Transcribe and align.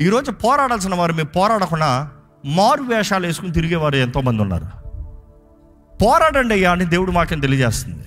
ఈరోజు 0.00 0.30
పోరాడాల్సిన 0.30 0.94
వారు 0.94 1.12
మేము 1.12 1.28
పోరాడకుండా 1.28 2.10
మారు 2.44 2.82
వేషాలు 2.82 3.26
వేసుకుని 3.26 3.52
తిరిగేవారు 3.52 3.96
ఎంతోమంది 3.96 4.42
ఉన్నారు. 4.42 4.66
పోరాడండి 6.04 6.54
అయ్యా 6.54 6.72
అని 6.72 6.84
దేవుడు 6.84 7.12
వాక్యం 7.12 7.40
తెలియజేస్తుంది. 7.40 8.04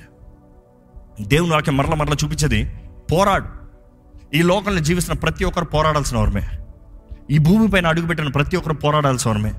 దేవుని 1.28 1.52
వాక్యం 1.52 1.78
మరల 1.78 1.94
మరల 1.94 2.14
చూపించేది 2.14 2.74
పోరాడు. 3.12 3.46
ఈ 4.36 4.42
లోకంలో 4.42 4.80
జీవిస్తున్న 4.80 5.20
ప్రతి 5.20 5.46
ఒక్కరు 5.46 5.66
పోరాడాల్సిన 5.66 6.18
వారమే. 6.18 6.50
ఈ 7.32 7.38
భూమిపైన 7.38 7.88
అడుగుపెట్టిన 7.88 8.28
ప్రతి 8.28 8.58
ఒక్కరు 8.58 8.74
పోరాడాల్సిన 8.74 9.32
వారమే. 9.32 9.54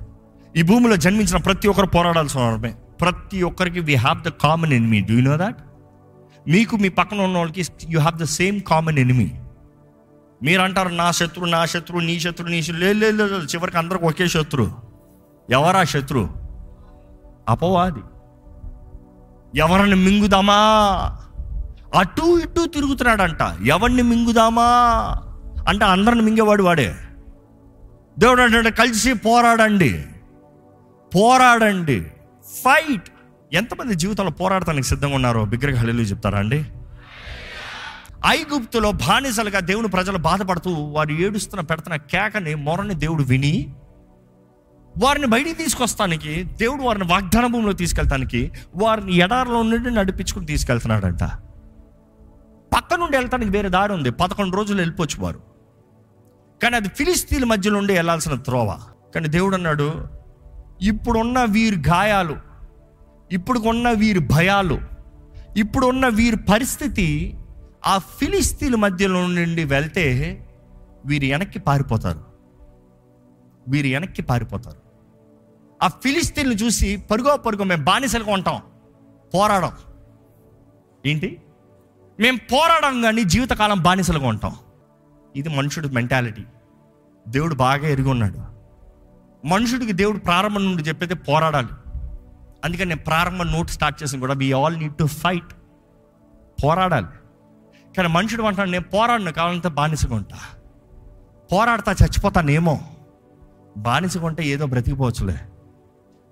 ఈ 0.56 0.62
భూమిలో 0.62 0.96
జన్మించిన 0.96 1.36
ప్రతి 1.36 1.68
ఒక్కరు 1.68 1.86
పోరాడాల్సిన 1.86 2.40
వారమే. 2.40 2.74
ప్రతి 3.00 3.42
ఒక్కరికి 3.42 3.80
we 3.80 3.94
have 3.94 4.22
the 4.22 4.28
common 4.28 4.72
enemy 4.72 5.00
do 5.00 5.14
you 5.14 5.20
know 5.20 5.36
that 5.36 5.56
మీకు 6.48 6.76
మీ 6.76 6.88
పక్కన 6.88 7.20
ఉన్న 7.20 7.38
వాళ్ళకి 7.38 7.64
you 7.88 8.00
have 8.00 8.20
the 8.20 8.24
same 8.24 8.60
common 8.60 8.98
enemy 8.98 9.30
మీరు 10.42 10.62
అంటారు 10.62 10.88
నా 10.88 11.10
శత్రు 11.10 11.44
నా 11.44 11.64
శత్రు 11.64 11.98
నీ 11.98 12.20
శత్రు 12.20 12.46
నీ 12.46 12.62
శత్రు. 12.62 12.76
లేదు 12.76 12.98
లేదు 12.98 13.16
లేదు 13.16 13.34
చివరికి 13.34 13.78
అందరికి 13.78 14.04
ఒకే 14.04 14.28
శత్రు. 14.28 14.72
ఎవరా 15.50 15.84
శత్రు? 15.84 16.30
అపవాది. 17.48 18.00
ఎవరిని 19.58 19.96
మింగుదామా? 19.96 20.54
అటు 21.98 22.38
ఇటు 22.38 22.66
తిరుగుతున్నాడంట. 22.66 23.66
ఎవరిని 23.66 24.02
మింగుదామా? 24.02 24.62
అంటే 25.68 25.84
అందరిని 25.84 26.22
మింగేవాడు 26.22 26.62
వాడే. 26.62 26.96
దేవుడు 28.18 28.42
అంటే 28.42 28.70
కలిసి 28.70 29.12
పోరాడండి. 29.12 30.04
పోరాడండి. 31.16 32.00
ఫైట్ 32.44 33.08
ఎంతమంది 33.52 33.94
జీవితంలో 33.94 34.30
పోరాడటానికి 34.30 34.86
సిద్ధంగా 34.86 35.14
ఉన్నారో 35.14 35.44
బిగ్గరగా 35.44 35.80
హలీలు 35.80 36.02
చెప్తారా 36.02 36.38
అండి? 36.38 36.66
ఐగుప్తులో 38.26 38.92
బానిసలుగా 38.92 39.60
దేవుని 39.60 39.88
ప్రజలు 39.88 40.18
బాధపడుతూ 40.18 40.70
వారు 40.70 41.12
ఏడుస్తున్న 41.12 41.60
పెడుతున్న 41.60 41.96
కేకని 41.96 42.54
మొరని 42.54 42.94
దేవుడు 42.94 43.22
విని 43.22 43.74
వారిని 44.98 45.26
బయటికి 45.26 45.54
తీసుకొస్తానికి 45.54 46.42
దేవుడు 46.42 46.82
వారిని 46.82 47.04
వాగ్దాన 47.04 47.46
భూమిలో 47.46 47.72
తీసుకెళ్తానికి 47.72 48.52
వారిని 48.74 49.16
ఎడారిలో 49.16 49.62
నుండి 49.62 49.90
నడిపించుకుని 49.90 50.46
తీసుకెళ్తున్నాడంట. 50.46 51.24
పక్క 52.74 52.94
నుండి 52.94 53.16
వెళ్తానికి 53.16 53.50
వేరే 53.50 53.68
దారి 53.68 53.92
ఉంది. 53.92 54.10
పదకొండు 54.10 54.56
రోజులు 54.56 54.78
వెళ్ళిపోవచ్చు 54.78 55.24
వారు. 55.24 55.40
కానీ 56.62 56.76
అది 56.76 56.88
ఫిలిస్తీన్ 56.88 57.44
మధ్యలో 57.44 57.76
నుండి 57.76 57.92
వెళ్ళాల్సిన 57.92 58.34
త్రోవ. 58.34 58.78
కానీ 59.14 59.28
దేవుడు 59.28 59.54
అన్నాడు 59.54 60.06
ఇప్పుడున్న 60.82 61.44
వీరి 61.44 61.82
గాయాలు 61.88 62.36
ఇప్పుడున్న 63.32 63.90
వీరి 63.90 64.18
భయాలు 64.18 64.80
ఇప్పుడున్న 65.56 66.08
వీరి 66.08 66.36
పరిస్థితి 66.36 67.38
ఆ 67.86 67.98
ఫిలిస్తీన్ 67.98 68.76
మధ్యలో 68.76 69.26
నుండి 69.26 69.64
వెళ్తే 69.64 70.38
వీరు 71.06 71.24
వెనక్కి 71.24 71.58
పారిపోతారు. 71.58 72.24
వీరు 73.68 73.86
వెనక్కి 73.86 74.22
పారిపోతారు. 74.22 74.76
ఆ 75.82 75.88
ఫిలిస్తీన్లు 75.88 76.54
చూసి 76.54 76.96
పరుగో 76.96 77.36
పరుగో 77.36 77.64
మేము 77.64 77.84
బానిసలుగా 77.84 78.32
ఉంటాం. 78.32 78.62
పోరాడం. 79.34 79.72
ఏంటి? 81.06 81.42
మేము 82.20 82.38
పోరాడం 82.38 83.02
కానీ 83.02 83.24
జీవితకాలం 83.24 83.82
బానిసలుగా 83.82 84.26
ఉంటాం. 84.26 84.56
ఇది 85.36 85.48
మనుషుడి 85.48 85.88
మెంటాలిటీ. 85.88 86.44
దేవుడు 87.28 87.54
బాగా 87.54 87.88
ఎరిగి 87.88 88.08
ఉన్నాడు. 88.08 88.38
మనుషుడికి 89.46 89.92
దేవుడు 89.92 90.18
ప్రారంభం 90.18 90.64
నుండి 90.64 90.82
చెప్పేది 90.82 91.14
పోరాడాలి. 91.14 91.68
అందుకని 92.64 92.88
నేను 92.88 93.00
ప్రారంభ 93.00 93.42
నోట్ 93.42 93.70
స్టార్ట్ 93.70 94.02
చేసిన 94.02 94.20
కూడా 94.20 94.34
we 94.34 94.52
all 94.52 94.78
need 94.78 94.96
to 94.96 95.06
fight 95.06 95.54
పోరాడాలి. 96.64 97.06
కానీ 97.96 98.08
మనుషుడు 98.08 98.42
అంటాడు 98.42 98.70
నేను 98.70 98.84
పోరాడను 98.84 99.32
కావాలంటే 99.32 99.68
బానిసగా 99.68 100.14
ఉంటా. 100.14 100.36
పోరాడతా 101.52 101.92
చచ్చిపోతానేమో. 101.92 102.80
బానిసగా 103.76 104.26
ఉంటే 104.26 104.44
ఏదో 104.44 104.66
బ్రతికిపోవచ్చులే. 104.66 105.38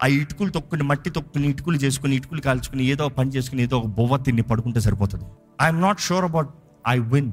ఆ 0.02 0.06
ఇటుకులు 0.06 0.50
తొక్కుని 0.50 0.82
మట్టి 0.82 1.10
తొక్కుని 1.10 1.48
ఇటుకులు 1.48 1.76
చేసుకుని 1.76 2.16
ఇటుకులు 2.16 2.40
కాల్చుకుని 2.40 2.84
ఏదో 2.84 3.08
పని 3.08 3.30
చేసుకుని 3.30 3.62
ఏదో 3.62 3.78
ఒక 3.78 3.86
బొవ్వ 3.86 4.16
తిని 4.16 4.42
పడుకుంటే 4.42 4.80
సరిపోతుంది. 4.80 5.24
I'm 5.62 5.80
not 5.80 6.00
sure 6.00 6.24
about 6.24 6.48
I 6.88 6.98
win 6.98 7.32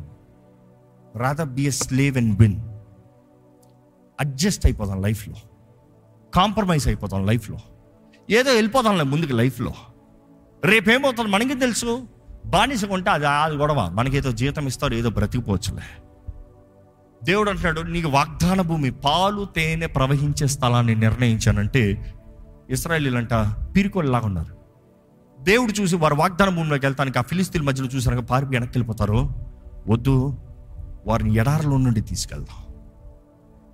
rather 1.16 1.48
be 1.48 1.64
a 1.64 1.70
slave 1.70 2.18
and 2.18 2.40
win 2.40 2.60
adjust 4.20 4.66
అయిపోతాం 4.66 5.02
లైఫ్లో. 5.02 5.36
కాంప్రమైజ్ 6.34 6.88
అయిపోతాం 6.88 7.26
లైఫ్లో. 7.26 7.58
ఏదో 8.30 8.54
వెళ్ళిపోతాంలే 8.54 9.04
ముందుకు 9.04 9.34
లైఫ్లో. 9.34 9.74
రేపేమవుతుంది? 10.66 11.30
మనకి 11.30 11.54
తెలుసు? 11.54 12.17
బానిసగా 12.48 12.94
ఉంటే 12.94 13.10
అది 13.10 13.28
అది 13.28 13.56
గొడవ. 13.56 13.90
మనకేదో 13.90 14.32
జీతం 14.32 14.68
ఇస్తారు 14.68 14.94
ఏదో 14.94 15.10
బ్రతికిపోవచ్చులే. 15.10 15.82
దేవుడు 17.24 17.50
అంటాడు 17.50 17.82
నీకు 17.82 18.10
వాగ్దాన 18.10 18.62
భూమి 18.62 18.92
పాలు 18.92 19.48
తేనె 19.56 19.86
ప్రవహించే 19.86 20.48
స్థలాన్ని 20.48 20.96
నిర్ణయించానంటే 20.96 22.14
ఇస్రాయలీలంట 22.70 23.34
పిరికొల్లాగా 23.76 24.26
ఉన్నారు. 24.26 24.58
దేవుడు 25.40 25.72
చూసి 25.72 25.96
వారు 25.96 26.16
వాగ్దాన 26.16 26.50
భూమిలోకి 26.50 26.86
వెళ్తానికి 26.86 27.20
ఆ 27.20 27.22
ఫిలిస్తీన్ 27.22 27.64
మధ్యలో 27.64 27.90
చూసాక 27.90 28.20
పారిపి 28.20 28.52
వెనక్కి 28.52 28.78
వెళ్ళిపోతారు? 28.78 29.30
వద్దు 29.88 30.38
వారిని 31.08 31.36
ఎడారిలో 31.36 31.78
నుండి 31.78 32.02
తీసుకెళ్దాం. 32.02 32.74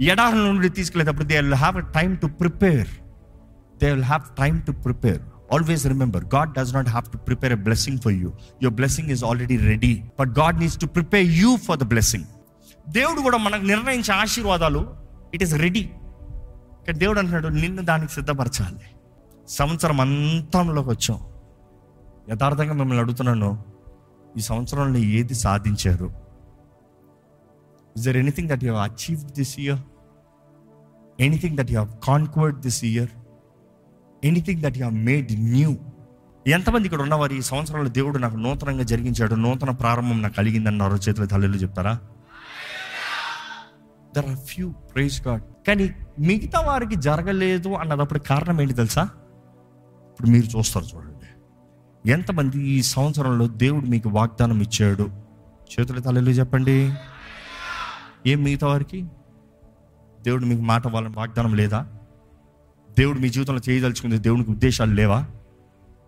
ఎడారిలో 0.01 0.51
నుండి 0.51 0.69
తీసుకెళ్ళేటప్పుడు 0.69 1.23
they 1.23 1.41
will 1.41 1.53
have 1.53 1.93
time 1.93 2.17
to 2.17 2.27
prepare. 2.27 2.87
They 3.81 3.91
will 3.91 4.03
have 4.03 4.35
time 4.37 4.61
to 4.61 4.71
prepare. 4.71 5.21
Always 5.53 5.87
remember 5.87 6.25
God 6.35 6.53
does 6.53 6.73
not 6.73 6.89
have 6.89 7.11
to 7.11 7.17
prepare 7.17 7.53
a 7.53 7.55
blessing 7.55 7.99
for 7.99 8.13
you 8.13 8.29
your 8.63 8.73
blessing 8.73 9.11
is 9.11 9.23
already 9.23 9.57
ready 9.57 10.03
but 10.19 10.29
God 10.39 10.59
needs 10.59 10.79
to 10.79 10.85
prepare 10.85 11.27
you 11.27 11.57
for 11.57 11.79
the 11.79 11.83
blessing 11.83 12.25
దేవుడు 12.89 13.21
కూడా 13.21 13.37
మనకు 13.37 13.65
నిర్ణయించే 13.65 14.13
ఆశీర్వాదాలు 14.13 14.95
it 15.33 15.43
is 15.43 15.53
ready 15.53 15.83
కానీ 16.87 16.99
దేవుడు 16.99 17.19
అంటున్నాడు 17.19 17.47
నిన్ను 17.47 17.81
దానికి 17.83 18.13
సిద్ధపరచాలి. 18.13 18.81
సంవత్సరం 19.49 20.01
అంతంలోకి 20.01 20.89
వచ్చాం. 20.89 21.19
యథార్థంగా 22.29 22.73
మిమ్మల్ని 22.73 23.03
అడుగుతున్నాను 23.03 23.63
ఈ 24.37 24.41
సంవత్సరంలో 24.41 24.99
ఏది 24.99 25.33
సాధించారు? 25.33 26.07
Is 27.97 28.05
there 28.05 28.17
anything 28.17 28.49
that 28.49 28.63
you 28.63 28.73
achieve 28.73 29.21
this 29.21 29.59
year 29.59 29.79
anything 31.19 31.57
that 31.57 31.71
you 31.71 31.87
conquered 32.03 32.59
this 32.59 32.83
year 32.85 33.09
anything 34.23 34.61
that 34.61 34.77
you 34.77 34.89
made 34.89 35.27
new 35.31 35.77
ఎంతమంది 36.47 36.85
ఇక్కడ 36.85 37.01
ఉన్నవారు 37.01 37.33
ఈ 37.33 37.41
సంవత్సరంలో 37.41 37.89
దేవుడు 37.89 38.17
నాకు 38.17 38.35
నూతనంగా 38.35 38.83
జరిగించాడు 38.83 39.35
నూతన 39.35 39.69
ప్రారంభం 39.69 40.21
నాకు 40.21 40.35
కలిగిందన్నారు. 40.35 40.95
చేతుల 40.95 41.25
తల్లిలు 41.25 41.55
చెప్తారా? 41.55 41.99
There 44.15 44.29
are 44.29 44.37
few 44.37 44.69
praise 44.69 45.27
God 45.27 45.43
కానీ 45.67 45.89
మిగతా 46.19 46.59
వారికి 46.59 46.95
జరగలేదు 46.95 47.69
అన్నదప్పుడు 47.69 48.19
కారణం 48.19 48.61
ఏంటి 48.61 48.73
తెలుసా? 48.73 49.03
ఇప్పుడు 50.11 50.27
మీరు 50.27 50.57
చూస్తారు 50.57 50.85
చూడండి. 50.85 51.13
ఎంతమంది 52.11 52.67
ఈ 52.67 52.81
సంవత్సరంలో 52.81 53.47
దేవుడు 53.47 53.85
మీకు 53.85 54.09
వాగ్దానం 54.09 54.61
ఇచ్చాడు? 54.61 55.09
చేతుల 55.73 55.99
తల్లిలు 55.99 56.29
చెప్పండి. 56.29 56.93
ఏం 58.27 58.43
మిగతా 58.43 58.67
వారికి? 58.67 59.05
దేవుడు 60.21 60.45
మీకు 60.45 60.61
మాట 60.61 60.87
వాళ్ళని 60.87 61.15
వాగ్దానం 61.17 61.55
లేదా? 61.55 61.87
దేవుడు 62.97 63.19
మీ 63.19 63.29
జీవితంలో 63.29 63.61
చేయదలుచుకుంది 63.69 64.17
దేవునికి 64.17 64.51
ఉద్దేశాలు 64.51 64.93
లేవా? 64.93 65.25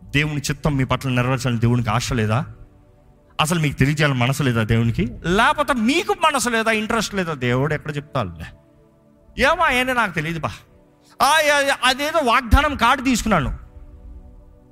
దేవుని 0.04 0.38
చిత్తం 0.38 0.76
మీ 0.76 0.84
పట్ల 0.84 1.10
నెరవేర్చాలని 1.10 1.60
దేవునికి 1.60 1.90
ఆశ 1.90 2.14
లేదా? 2.14 2.46
అసలు 3.42 3.60
మీకు 3.60 3.78
తెలియజేయాలని 3.78 4.20
మనసు 4.20 4.44
లేదా 4.44 4.64
దేవునికి? 4.64 5.06
లేకపోతే 5.26 5.74
మీకు 5.74 6.14
మనసు 6.14 6.50
లేదా? 6.50 6.72
ఇంట్రెస్ట్ 6.72 7.16
లేదా? 7.16 7.34
దేవుడు 7.34 7.74
ఎక్కడ 7.74 7.96
చెప్తాలే 7.96 8.46
ఏమో 9.44 9.64
ఆయనే 9.64 9.94
నాకు 9.94 10.16
తెలియదు 10.16 10.40
బా. 10.40 10.52
ఆ, 11.22 11.38
అదేదో 11.84 12.20
వాగ్దానం 12.24 12.76
కార్డు 12.76 13.04
తీసుకున్నాను. 13.04 13.60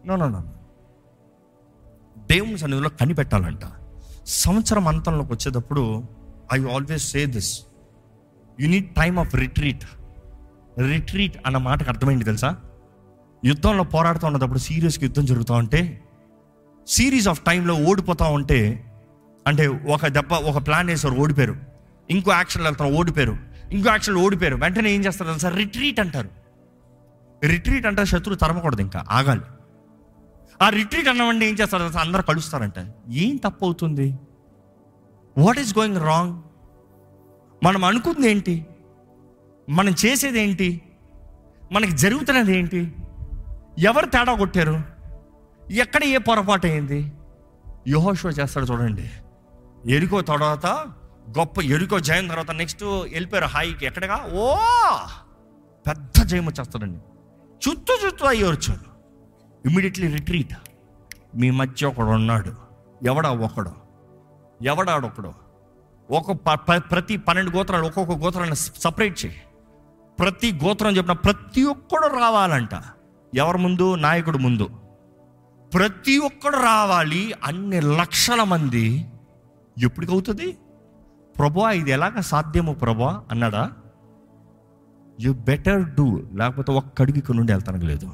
నో 0.05 0.15
నో 0.15 0.43
దేవుని 2.17 2.57
సన్నిధిలో 2.57 2.89
కనిపెట్టాలంట. 2.89 3.61
సంవత్సరం 4.25 4.87
అంతంలోకి 4.87 5.33
వచ్చేటప్పుడు 5.33 6.03
I 6.53 6.63
always 6.63 7.11
say 7.11 7.25
this 7.25 7.61
you 8.59 8.69
need 8.69 8.95
time 8.95 9.19
of 9.19 9.35
retreat 9.35 9.83
retreat 10.79 11.37
అన్న 11.45 11.57
మాటకు 11.57 11.89
అర్థమైంది 11.89 12.25
తెలుసా? 12.25 12.57
యుద్ధంలో 13.45 13.83
పోరాడుతూ 13.83 14.27
ఉన్నప్పుడు 14.27 14.59
సీరియస్గా 14.59 15.03
యుద్ధం 15.03 15.25
జరుగుతూ 15.25 15.53
ఉంటే 15.53 16.03
సిరీస్ 16.87 17.27
ఆఫ్ 17.27 17.41
టైంలో 17.41 17.73
ఓడిపోతూ 17.75 18.25
ఉంటే 18.25 18.85
అంటే 19.47 19.67
ఒక 19.67 20.07
దెబ్బ 20.07 20.33
ఒక 20.33 20.67
ప్లాన్ 20.67 20.87
వేసారు 20.87 21.13
ఓడిపోయారు. 21.13 21.55
ఇంకో 22.09 22.31
యాక్షన్లో 22.31 22.67
వెళ్తాం 22.67 22.95
ఓడిపోయారు. 22.95 23.37
ఇంకో 23.71 23.89
యాక్షన్లో 23.89 24.21
ఓడిపోయారు. 24.21 24.55
వెంటనే 24.55 24.91
ఏం 24.91 25.05
చేస్తారు 25.05 25.29
తెలుసా? 25.29 25.49
రిట్రీట్ 25.49 25.99
అంటారు. 25.99 26.29
రిట్రీట్ 27.43 27.85
అంటే 27.85 28.05
శత్రువు 28.05 28.35
తరమకూడదు 28.35 28.81
ఇంకా 28.81 29.05
ఆగాలి. 29.09 29.41
ఆ 30.61 30.69
రిట్రీట్ 30.69 31.07
అన్నవండి 31.07 31.45
ఏం 31.45 31.55
చేస్తారు 31.61 31.83
తెలుసా? 31.83 31.99
అందరు 31.99 32.21
కలుస్తారంట. 32.21 32.93
ఏం 33.09 33.35
తప్పు 33.35 33.65
అవుతుంది? 33.65 34.19
వాట్ 35.37 35.59
ఈస్ 35.59 35.77
గోయింగ్ 35.77 35.97
రాంగ్ 35.97 36.41
మనం 37.65 37.83
అనుకుంది 37.83 38.31
ఏంటి? 38.31 38.65
మనం 39.69 39.95
చేసేది 40.05 40.41
ఏంటి 40.41 40.81
మనకి 41.71 41.91
జరుగుతున్నది 41.91 42.57
ఏంటి 42.57 42.95
ఎవరు 43.79 44.05
తేడా 44.05 44.35
కొట్టారు? 44.35 44.81
ఎక్కడ 45.71 46.03
ఏ 46.03 46.17
పొరపాటు 46.17 46.67
అయింది? 46.67 47.11
యోహోషో 47.87 48.29
చేస్తాడు 48.29 48.65
చూడండి. 48.65 49.11
ఎరుకో 49.87 50.21
తర్వాత 50.21 50.65
గొప్ప 51.37 51.61
ఎరుకో 51.61 51.99
జయం 51.99 52.27
తర్వాత 52.27 52.51
నెక్స్ట్ 52.51 52.83
వెళ్ళిపోయారు 52.83 53.47
హాయికి. 53.47 53.85
ఎక్కడగా 53.85 54.29
ఓ! 54.33 54.57
పెద్ద 55.87 56.23
జయం 56.23 56.45
వచ్చేస్తాడండి 56.45 56.99
చుట్టూ 57.69 57.97
చుట్టూ 58.05 58.25
అయ్యి 58.25 58.43
వచ్చాడు. 58.43 58.93
ఇమ్మీడియట్లీ 59.67 60.07
రిట్రీట్ 60.07 60.53
మీ 61.35 61.49
మధ్య 61.49 61.87
ఒకడు 61.87 62.05
ఉన్నాడు. 62.05 62.53
ఎవడా 63.05 63.31
ఒకడు? 63.31 63.71
ఎవడాడొకడు? 64.63 65.33
ఒక 66.11 66.31
ప- 66.31 66.53
ప- 66.53 66.91
ప్రతి 66.91 67.17
పన్నెండు 67.17 67.51
గోత్రాలు 67.51 67.85
ఒక్కొక్క 67.85 68.11
గోత్రాన్ని 68.11 68.55
సపరేట్ 68.55 69.25
చేయి. 69.25 69.41
ప్రతి 70.19 70.59
గోత్రం 70.63 70.97
చెప్పిన 70.97 71.13
ప్రతి 71.13 71.63
ఒక్కడు 71.63 72.07
రావాలంట. 72.07 72.69
ఎవరి 73.35 73.57
ముందు? 73.57 73.95
నాయకుడు 73.95 74.37
ముందు. 74.37 74.69
ప్రతి 75.73 76.17
ఒక్కడు 76.17 76.57
రావాలి 76.57 77.33
అన్ని 77.43 77.81
లక్షల 77.81 78.43
మంది. 78.43 79.05
ఎప్పటికవుతుంది? 79.77 80.57
ప్రభా 81.37 81.71
ఇది 81.71 81.91
ఎలాగ 81.91 82.19
సాధ్యము 82.19 82.73
ప్రభా? 82.73 83.21
అన్నాడా? 83.31 83.71
యు 85.21 85.33
బెటర్ 85.33 85.95
డూ 85.95 86.21
లేకపోతే 86.33 86.71
ఒక్కడికి 86.71 87.19
ఇక్కడ 87.19 87.35
నుండి 87.35 87.51
వెళ్తానికి 87.51 87.85
లేదు. 87.85 88.05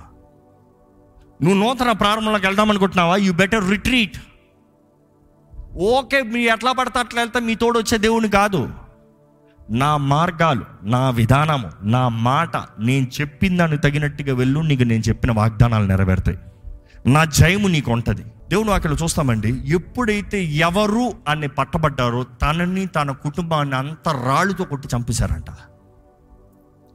నువ్వు 1.41 1.59
నూతన 1.59 1.91
ప్రారంభంలోకి 1.91 2.45
వెళ్దాం 2.45 2.69
అనుకుంటున్నావా 2.69 3.15
యు 3.15 3.33
బెటర్ 3.33 3.69
రిట్రీట్ 3.69 4.17
ఓకే 5.77 6.21
మీ 6.21 6.43
ఎట్లా 6.43 6.71
పడితే 6.71 6.99
అట్లా 6.99 7.21
వెళ్తే 7.21 7.39
మీ 7.39 7.55
తోడు 7.55 7.79
వచ్చే 7.79 7.97
దేవుని 7.97 8.29
కాదు. 8.29 8.69
నా 9.69 9.97
మార్గాలు 9.97 10.65
నా 10.83 11.09
విధానము 11.09 11.71
నా 11.83 12.07
మాట 12.07 12.57
నేను 12.57 13.07
చెప్పిన 13.21 13.57
దాన్ని 13.57 13.77
తగినట్టుగా 13.77 14.35
వెళ్ళు 14.35 14.59
నీకు 14.59 14.83
నేను 14.83 15.01
చెప్పిన 15.01 15.31
వాగ్దానాలు 15.31 15.85
నెరవేరుతాయి. 15.85 16.37
నా 17.07 17.23
జయము 17.23 17.67
నీకు 17.67 17.91
ఉంటుంది. 17.91 18.23
దేవుని 18.49 18.69
వాక్యలో 18.69 18.95
చూస్తామండి 19.03 19.63
ఎప్పుడైతే 19.65 20.43
ఎవరు 20.43 21.13
అని 21.27 21.47
పట్టబడ్డారో 21.47 22.23
తనని 22.23 22.85
తన 22.85 23.11
కుటుంబాన్ని 23.11 23.75
అంత 23.75 24.09
రాళ్ళుతో 24.09 24.63
కొట్టి 24.63 24.87
చంపేశారంట. 24.95 25.45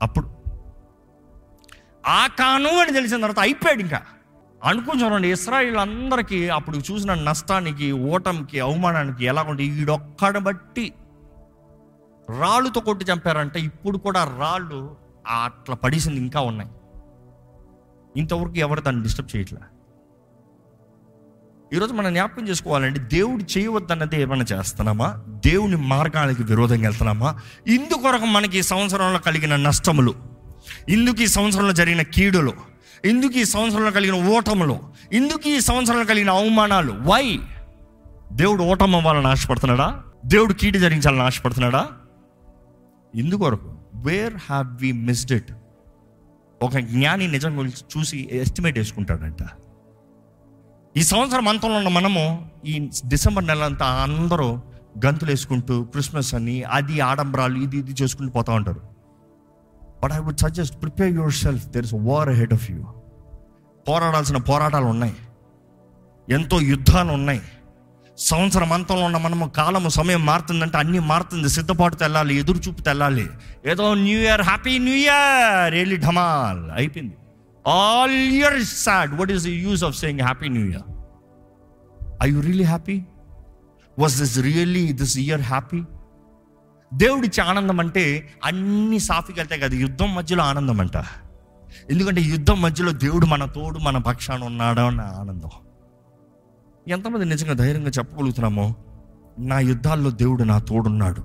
అప్పుడు 0.03 0.31
ఆ 2.07 2.27
కాను 2.27 2.69
అని 2.69 2.93
తెలిసిన 2.93 3.17
తర్వాత 3.17 3.39
అయిపోయాడు 3.39 3.81
ఇంకా. 3.81 4.01
అనుకుని 4.65 5.05
చూడండి 5.05 5.33
ఇస్రాయిల్ 5.33 5.77
అందరికీ 5.77 6.49
అప్పుడు 6.49 6.79
చూసిన 6.79 7.15
నష్టానికి 7.15 7.93
ఓటమికి 7.93 8.61
అవమానానికి 8.61 9.25
ఎలా 9.25 9.43
ఉంటే 9.43 9.65
ఈడొక్కడ 9.65 10.39
బట్టి 10.39 10.93
రాళ్ళుతో 12.31 12.81
కొట్టి 12.81 13.05
చంపారంటే 13.05 13.61
ఇప్పుడు 13.61 13.99
కూడా 13.99 14.37
రాళ్ళు 14.41 14.97
అట్లా 15.27 15.75
పడేసింది 15.75 16.21
ఇంకా 16.21 16.41
ఉన్నాయి. 16.41 16.71
ఇంతవరకు 18.17 18.55
ఎవరు 18.55 18.81
దాన్ని 18.81 19.03
డిస్టర్బ్ 19.03 19.37
చేయట్లే? 19.37 19.61
ఈరోజు 21.73 21.93
మనం 21.93 22.13
జ్ఞాపకం 22.13 22.49
చేసుకోవాలంటే 22.49 23.01
దేవుడు 23.01 23.59
చేయవద్దన్నది 23.59 24.23
ఏమైనా 24.23 24.45
చేస్తున్నామా? 24.53 25.23
దేవుని 25.27 25.77
మార్గాలకి 25.77 26.43
విరోధంగా 26.43 26.83
వెళ్తున్నామా? 26.83 27.41
ఇందుకొరకు 27.67 28.25
మనకి 28.25 28.59
ఈ 28.59 28.63
సంవత్సరంలో 28.63 29.19
కలిగిన 29.19 29.57
నష్టములు 29.57 30.15
ఇందుకు 30.89 31.23
ఈ 31.23 31.27
సంవత్సరంలో 31.27 31.73
జరిగిన 31.73 32.03
కీడులు 32.03 32.53
ఇందుకు 33.05 33.33
ఈ 33.33 33.45
సంవత్సరంలో 33.45 33.91
కలిగిన 33.91 34.29
ఓటములు 34.29 34.81
ఇందుకు 35.13 35.49
ఈ 35.49 35.61
సంవత్సరంలో 35.61 36.05
కలిగిన 36.05 36.31
అవమానాలు. 36.31 36.93
వై 36.93 37.41
దేవుడు 38.33 38.63
ఓటం 38.63 38.95
అవ్వాలని 38.95 39.27
ఆశపడుతున్నాడా? 39.27 40.03
దేవుడు 40.27 40.53
కీడు 40.53 40.79
జరిగించాలని 40.79 41.23
ఆశపడుతున్నాడా? 41.23 41.89
ఇందుకొరకు 43.15 43.71
where 43.95 44.35
have 44.35 44.83
we 44.83 44.93
missed 44.93 45.33
it 45.33 45.53
ఒక 46.63 46.77
జ్ఞాని 46.77 47.29
నిజం 47.29 47.59
గురించి 47.59 47.99
చూసి 47.99 48.29
ఎస్టిమేట్ 48.33 48.79
వేసుకుంటాడంట 48.79 49.43
ఈ 50.97 51.03
సంవత్సరం 51.03 51.49
అంతంలో 51.49 51.77
ఉన్న 51.77 51.89
మనము 51.89 52.51
ఈ 52.67 52.91
డిసెంబర్ 53.09 53.47
నెల 53.47 53.63
అంతా 53.63 53.87
అందరూ 53.87 54.61
గంతులు 55.07 55.31
వేసుకుంటూ 55.31 55.85
క్రిస్మస్ 55.85 56.35
అని 56.35 56.63
అది 56.63 57.01
ఆడంబరాలు 57.01 57.59
ఇది 57.59 57.77
ఇది 57.77 57.95
చేసుకుంటూ 58.03 58.33
పోతా 58.33 58.53
ఉంటారు. 58.53 58.83
But 60.03 60.13
I 60.13 60.19
would 60.19 60.39
suggest 60.39 60.83
prepare 60.83 61.13
yourself 61.33 61.67
there 61.67 61.85
is 61.85 61.95
war 61.95 62.29
head 62.29 62.53
of 62.53 62.71
you 62.71 62.85
పోరాడాల్సిన 63.89 64.37
పోరాటాలు 64.37 64.85
ఉన్నాయి. 64.85 65.15
ఎంతో 66.29 66.61
యుద్ధాలు 66.61 67.13
ఉన్నాయి. 67.13 67.43
సంవత్సరం 68.19 68.73
అంతంలో 68.73 69.05
ఉన్న 69.07 69.17
మనము 69.17 69.49
కాలము 69.49 69.89
సమయం 69.89 70.27
మారుతుందంటే 70.27 70.79
అన్నీ 70.79 70.99
మారుతుంది. 70.99 71.49
సిద్ధపాటు 71.49 71.97
తెల్లాలి 71.97 72.35
ఎదురు 72.35 72.59
చూపు 72.59 72.83
తెల్లాలి. 72.83 73.31
ఏదో 73.67 73.95
new 73.95 74.19
year 74.19 74.43
happy 74.43 74.79
new 74.79 74.95
year! 74.95 75.75
ఏలి 75.75 75.97
ఢమాల్! 75.97 76.71
అయిపోయింది. 76.71 77.17
All 77.69 78.11
year 78.11 78.65
sad. 78.65 79.15
What 79.15 79.33
is 79.33 79.45
the 79.45 79.47
use 79.47 79.85
of 79.85 79.97
saying 79.97 80.21
happy 80.21 80.49
new 80.49 80.67
year? 80.67 80.83
I 82.23 82.31
you 82.31 82.41
really 82.41 82.65
happy 82.65 83.03
was 83.99 84.19
this 84.19 84.39
really 84.39 84.93
this 84.93 85.19
year 85.19 85.41
happy 85.41 85.83
దేవుడిచ్చే 86.95 87.43
ఆనందం 87.43 87.81
అంటే 87.81 88.33
అన్ని 88.45 88.99
సాఫీకి 88.99 89.41
వెళ్తాయి 89.41 89.61
కదా. 89.61 89.77
యుద్ధం 89.77 90.15
మధ్యలో 90.15 90.45
ఆనందం 90.45 90.81
అంట. 90.81 90.97
ఎందుకంటే 91.91 92.21
యుద్ధం 92.21 92.63
మధ్యలో 92.63 92.93
దేవుడు 92.93 93.27
మన 93.27 93.45
తోడు 93.45 93.79
మన 93.79 93.99
పక్షాన 93.99 94.45
ఉన్నాడు 94.45 94.81
అన్న 94.81 95.01
ఆనందం. 95.01 95.49
ఎంతమంది 96.89 97.25
నిజంగా 97.25 97.53
ధైర్యంగా 97.53 97.89
చెప్పగలుగుతున్నామో? 97.89 98.75
నా 99.39 99.61
యుద్ధాల్లో 99.61 100.11
దేవుడు 100.11 100.43
నా 100.43 100.59
తోడున్నాడు. 100.59 101.23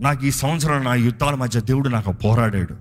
నాకు 0.00 0.26
ఈ 0.26 0.30
సంవత్సరం 0.30 0.84
నా 0.84 0.94
యుద్ధాల 0.94 1.34
మధ్య 1.34 1.60
దేవుడు 1.60 1.88
నాకు 1.88 2.12
పోరాడాడు. 2.12 2.74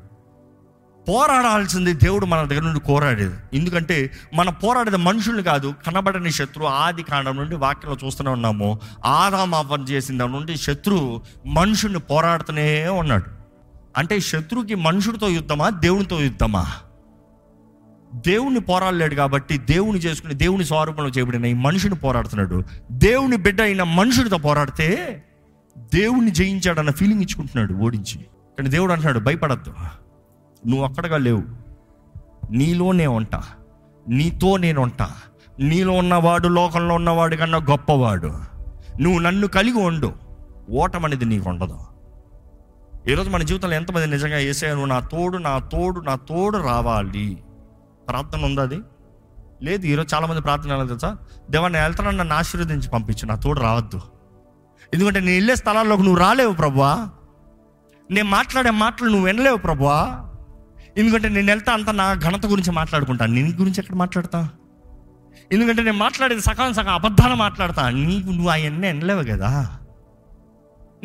పోరాడాల్సింది 1.09 1.93
దేవుడు 1.93 2.25
మన 2.25 2.47
దగ్గర 2.47 2.61
నుండి 2.61 2.79
కోరాడేది. 2.79 3.57
ఎందుకంటే 3.57 4.11
మన 4.33 4.49
పోరాడేది 4.49 4.97
మనుషుల్ని 4.97 5.43
కాదు 5.43 5.73
కనబడని 5.87 6.31
శత్రువు 6.31 6.67
ఆది 6.67 7.03
కాండం 7.03 7.35
నుండి 7.35 7.55
వాక్యంలో 7.55 7.97
చూస్తూనే 8.05 8.29
ఉన్నాము. 8.29 8.79
ఆదాం 9.05 9.53
అవ్వం 9.53 9.83
చేసిన 9.83 10.17
దాని 10.17 10.33
నుండి 10.33 10.57
శత్రువు 10.57 11.21
మనుషుల్ని 11.45 11.99
పోరాడుతూనే 11.99 12.87
ఉన్నాడు. 12.87 13.25
అంటే 13.97 14.19
శత్రువుకి 14.19 14.75
మనుషుడితో 14.75 15.29
యుద్ధమా 15.29 15.69
దేవునితో 15.69 16.21
యుద్ధమా? 16.21 16.65
దేవుని 18.15 18.59
పోరాడలేడు 18.59 19.15
కాబట్టి 19.15 19.57
దేవుని 19.57 19.99
చేసుకుని 19.99 20.33
దేవుని 20.33 20.65
స్వరూపంలో 20.65 21.09
చేయబడిన 21.09 21.45
ఈ 21.45 21.53
మనుషుని 21.53 21.95
పోరాడుతున్నాడు. 21.95 22.63
దేవుని 22.91 23.37
బిడ్డ 23.37 23.61
అయిన 23.61 23.83
మనుషుడితో 23.83 24.37
పోరాడితే 24.37 25.23
దేవుని 25.77 26.31
జయించాడన్న 26.31 26.91
ఫీలింగ్ 26.91 27.21
ఇచ్చుకుంటున్నాడు 27.21 27.73
ఓడించి. 27.73 28.17
కానీ 28.57 28.69
దేవుడు 28.69 28.91
అంటున్నాడు 28.91 29.19
భయపడద్దు. 29.19 29.73
నువ్వు 30.67 30.85
అక్కడగా 30.85 31.17
లేవు. 31.17 31.43
నీలోనే 32.51 33.07
ఉంటా 33.07 33.43
నీతో 34.09 34.57
నేను 34.57 34.81
ఉంటా 34.81 35.09
నీలో 35.59 35.91
ఉన్నవాడు 35.91 36.47
లోకంలో 36.47 36.95
ఉన్నవాడు 36.95 37.35
కన్నా 37.35 37.57
గొప్పవాడు. 37.57 38.33
నువ్వు 39.01 39.19
నన్ను 39.19 39.47
కలిగి 39.47 39.77
ఉండు. 39.77 40.13
ఓటం 40.69 41.05
అనేది 41.05 41.25
నీకు 41.25 41.49
ఉండదు. 41.49 41.79
ఈరోజు 43.07 43.29
మన 43.29 43.43
జీవితంలో 43.43 43.75
ఎంతమంది 43.75 44.07
నిజంగా 44.07 44.35
వేసే 44.35 44.67
నువ్వు 44.67 44.85
నా 44.85 44.99
తోడు 44.99 45.37
నా 45.37 45.59
తోడు 45.59 45.99
నా 45.99 46.15
తోడు 46.15 46.57
రావాలి. 46.57 47.37
ప్రార్థన 48.09 48.45
ఉందా 48.45 48.61
అది? 48.61 48.79
లేదు 49.63 49.85
ఈరోజు 49.85 50.15
చాలామంది 50.15 50.41
ప్రార్థన 50.41 50.85
తెలుసా? 50.85 51.17
దేవా 51.49 51.67
నేను 51.67 51.85
వెళ్తానని 51.85 52.17
నన్ను 52.17 52.35
ఆశీర్వదించి 52.35 52.89
పంపించు 52.89 53.25
నా 53.25 53.35
తోడు 53.35 53.59
రావద్దు. 53.59 54.01
ఎందుకంటే 54.93 55.19
నేను 55.19 55.31
వెళ్ళే 55.31 55.55
స్థలాల్లోకి 55.55 56.03
నువ్వు 56.03 56.19
రాలేవు 56.19 56.53
ప్రభువా. 56.53 57.09
నేను 58.11 58.29
మాట్లాడే 58.29 58.71
మాటలు 58.71 59.09
నువ్వు 59.09 59.25
వినలేవు 59.25 59.57
ప్రభువా. 59.57 60.25
ఎందుకంటే 60.97 61.29
నేను 61.29 61.47
వెళ్తా 61.47 61.73
అంతా 61.73 61.91
నా 61.91 62.13
ఘనత 62.13 62.45
గురించి 62.45 62.71
మాట్లాడుకుంటా. 62.71 63.25
నీ 63.25 63.41
గురించి 63.41 63.75
ఎక్కడ 63.77 63.95
మాట్లాడతా? 63.95 64.49
ఎందుకంటే 65.51 65.83
నేను 65.83 65.97
మాట్లాడేది 65.97 66.41
సకాలం 66.41 66.73
సగం 66.73 66.93
అబద్ధాలు 66.93 67.35
మాట్లాడతా. 67.35 67.89
నీకు 67.89 68.27
నువ్వు 68.27 68.49
అవన్నీ 68.49 68.87
వినలేవు 68.87 69.23
కదా. 69.23 69.79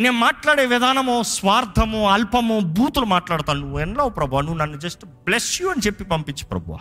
నేను 0.01 0.19
మాట్లాడే 0.19 0.67
విధానము 0.67 1.23
స్వార్థము 1.23 2.09
అల్పము 2.11 2.61
బూతులు 2.61 3.05
మాట్లాడతాను. 3.05 3.61
నువ్వు 3.61 3.79
ఎన్నో 3.79 4.09
ప్రభా. 4.09 4.41
నువ్వు 4.41 4.57
నన్ను 4.57 4.79
జస్ట్ 4.79 5.05
బ్లెస్ 5.05 5.63
యూ 5.63 5.69
అని 5.69 5.87
చెప్పి 5.87 6.05
పంపించు 6.05 6.47
ప్రభు. 6.47 6.77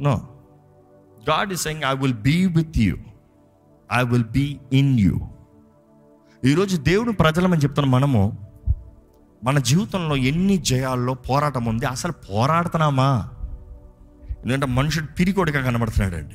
No 0.00 0.28
god 1.30 1.52
is 1.52 1.62
saying 1.62 1.82
I 1.82 1.96
will 1.96 2.14
be 2.14 2.46
with 2.46 2.78
you 2.78 2.96
I 3.92 4.04
will 4.04 4.24
be 4.24 4.60
in 4.72 5.00
you 5.00 5.18
ఈరోజు 6.44 6.76
దేవుడు 6.76 7.12
ప్రజలమని 7.12 7.60
చెప్తున్న 7.60 7.90
మనము 7.90 8.48
మన 9.44 9.58
జీవితంలో 9.58 10.16
ఎన్ని 10.16 10.56
జయాల్లో 10.56 11.14
పోరాటం 11.14 11.64
ఉంది? 11.64 11.86
అసలు 11.86 12.12
పోరాడుతున్నామా? 12.12 13.30
ఎందుకంటే 14.30 14.66
మనుషుడు 14.66 15.06
పిరికోడిగా 15.06 15.62
కనబడుతున్నాడండి. 15.62 16.34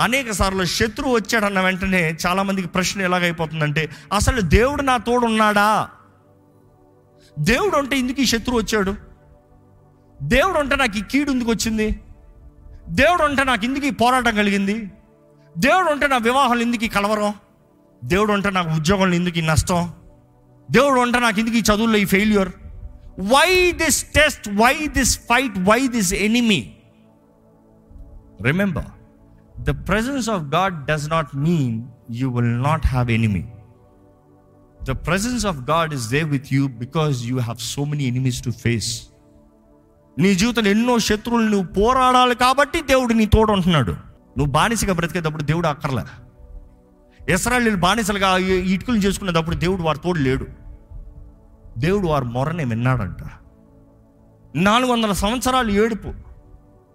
అనేక 0.00 0.30
సార్లు 0.30 0.64
శత్రువు 0.64 1.14
వచ్చాడన్న 1.14 1.60
వెంటనే 1.60 2.16
చాలామందికి 2.26 2.68
ప్రశ్న 2.68 3.00
ఎలాగైపోతుందంటే 3.00 3.88
అసలు 4.12 4.40
దేవుడు 4.40 4.82
నా 4.82 4.96
తోడు 4.96 5.26
ఉన్నాడా 5.26 5.88
దేవుడు 7.38 7.76
అంటే 7.76 7.98
ఇందుకు 7.98 8.20
ఈ 8.20 8.26
శత్రువు 8.26 8.58
వచ్చాడు? 8.58 8.94
దేవుడు 10.22 10.58
అంటే 10.58 10.76
నాకు 10.76 10.98
ఈ 10.98 11.02
కీడు 11.02 11.30
ఎందుకు 11.30 11.50
వచ్చింది? 11.50 12.00
దేవుడు 12.88 13.22
అంటే 13.22 13.44
నాకు 13.44 13.64
ఇందుకు 13.64 13.86
ఈ 13.86 13.90
పోరాటం 13.90 14.36
కలిగింది? 14.36 14.90
దేవుడు 15.58 15.88
అంటే 15.88 16.06
నా 16.06 16.16
వివాహం 16.18 16.60
ఎందుకు 16.60 16.84
ఈ 16.84 16.88
కలవరం? 16.88 17.34
దేవుడు 18.04 18.32
అంటే 18.32 18.50
నాకు 18.50 18.70
ఉద్యోగంలో 18.70 19.14
ఎందుకు 19.14 19.38
ఈ 19.38 19.40
నష్టం? 19.40 19.92
దేవుడు 20.70 21.00
అంటే 21.00 21.18
నాకు 21.18 21.40
ఎందుకు 21.40 21.56
ఈ 21.56 21.60
చదువుల్లో 21.60 21.98
ఈ 21.98 22.04
failure 22.04 22.48
why 23.20 23.72
this 23.72 24.04
test 24.04 24.48
why 24.48 24.86
this 24.86 25.18
fight 25.18 25.58
why 25.58 25.88
this 25.88 26.14
enemy 26.14 26.74
remember 28.42 28.97
the 29.60 29.88
presence 29.88 30.30
of 30.30 30.42
God 30.42 30.86
does 30.86 31.10
not 31.10 31.36
mean 31.36 31.84
you 32.10 32.30
will 32.30 32.62
not 32.62 32.86
have 32.86 33.10
enemy 33.10 33.46
the 34.82 34.90
presence 34.90 35.46
of 35.46 35.56
God 35.56 35.94
is 35.94 36.10
there 36.10 36.22
with 36.22 36.46
you 36.52 36.68
because 36.68 37.22
you 37.22 37.38
have 37.38 37.58
so 37.58 37.84
many 37.84 38.04
enemies 38.04 38.44
to 38.44 38.50
face 38.50 39.08
నీ 40.18 40.34
జీవితంలో 40.34 40.70
ఎన్నో 40.70 40.98
శత్రువులు 40.98 41.48
నువ్వు 41.48 41.66
పోరాడాలి 41.66 42.34
కాబట్టి 42.34 42.82
దేవుడు 42.82 43.12
నీ 43.12 43.26
తోడు 43.26 43.52
ఉంటున్నాడు. 43.52 43.92
నువ్వు 43.92 44.46
బానిసగా 44.46 44.92
బ్రతికేటప్పుడు 44.92 45.42
దేవుడు 45.42 45.66
అక్కర్లే. 45.66 46.04
ఇస్రాయలీలు 47.32 47.76
బానిసలుగా 47.76 48.36
ఇటుకలు 48.36 48.96
చేసుకునేటప్పుడు 48.96 49.56
దేవుడు 49.56 49.82
వారి 49.82 49.98
తోడు 49.98 50.18
లేడు. 50.18 50.46
దేవుడు 51.78 52.06
వారి 52.06 52.24
మొరనే 52.24 52.64
విన్నాడంట. 52.64 53.16
నాలుగు 54.56 54.92
వందల 54.92 55.12
సంవత్సరాలు 55.12 55.70
ఏడుపు. 55.70 56.14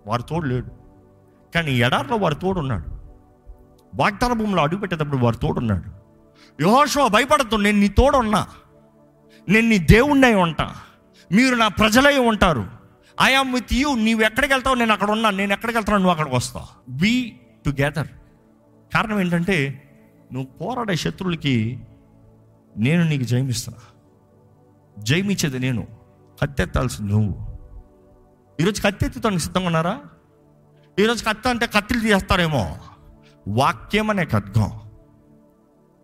వారి 0.07 0.23
తోడు 0.29 0.45
లేడు. 0.45 0.82
కానీ 1.55 1.71
ఎడారిలో 1.71 2.15
వారి 2.15 2.35
తోడున్నాడు. 2.35 2.85
వాగ్దాన 3.95 4.33
భూమిలో 4.33 4.63
అడుగుపెట్టేటప్పుడు 4.63 5.17
వారి 5.17 5.37
తోడున్నాడు. 5.37 6.03
యోహోషో 6.61 7.07
భయపడద్దు 7.07 7.55
నేను 7.55 7.79
నీ 7.79 7.87
తోడున్నా. 7.87 8.47
నేను 9.49 9.69
నీ 9.69 9.77
దేవుణ్ణై 9.77 10.33
ఉంటా. 10.33 10.75
మీరు 11.31 11.55
నా 11.55 11.67
ప్రజలై 11.67 12.17
ఉంటారు. 12.17 12.65
ఐఆమ్ 13.21 13.53
విత్ 13.53 13.73
యూ 13.73 13.95
నీవు 13.95 14.21
ఎక్కడికి 14.21 14.53
వెళ్తావు? 14.53 14.75
నేను 14.75 14.93
అక్కడ 14.93 15.11
ఉన్నా. 15.11 15.29
నేను 15.29 15.53
ఎక్కడికి 15.53 15.77
వెళ్తాను 15.77 15.97
నువ్వు 15.97 16.11
అక్కడికి 16.11 16.35
వస్తావు 16.35 16.65
వి 16.89 17.39
టుగెదర్ 17.65 18.07
కారణం 18.93 19.19
ఏంటంటే 19.19 19.79
నువ్వు 20.33 20.65
పోరాడే 20.65 20.95
శత్రువులకి 20.95 21.83
నేను 22.77 23.03
నీకు 23.03 23.23
జయమిస్తున్నా. 23.23 23.81
జయమిచ్చేది 25.03 25.59
నేను. 25.59 25.87
కత్తెత్తాల్సింది 26.41 27.11
నువ్వు. 27.11 27.53
ఈరోజు 28.61 28.81
కత్తెత్తుతానికి 28.81 29.41
సిద్ధంగా 29.41 29.65
ఉన్నారా? 29.65 29.99
ఈరోజు 30.99 31.23
కత్తి 31.23 31.49
అంటే 31.49 31.67
కత్తిలు 31.67 31.99
తీస్తారేమో 31.99 32.77
వాక్యం 33.47 34.09
అనే 34.09 34.25
ఖడ్గం. 34.25 34.81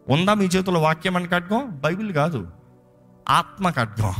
ఉందా 0.09 0.33
మీ 0.33 0.45
చేతిలో 0.45 0.81
వాక్యం 0.81 1.15
అనే 1.15 1.27
ఖడ్గం? 1.27 1.79
బైబిల్ 1.83 2.13
కాదు. 2.13 2.51
ఆత్మ 3.29 3.69
ఖడ్గం. 3.69 4.13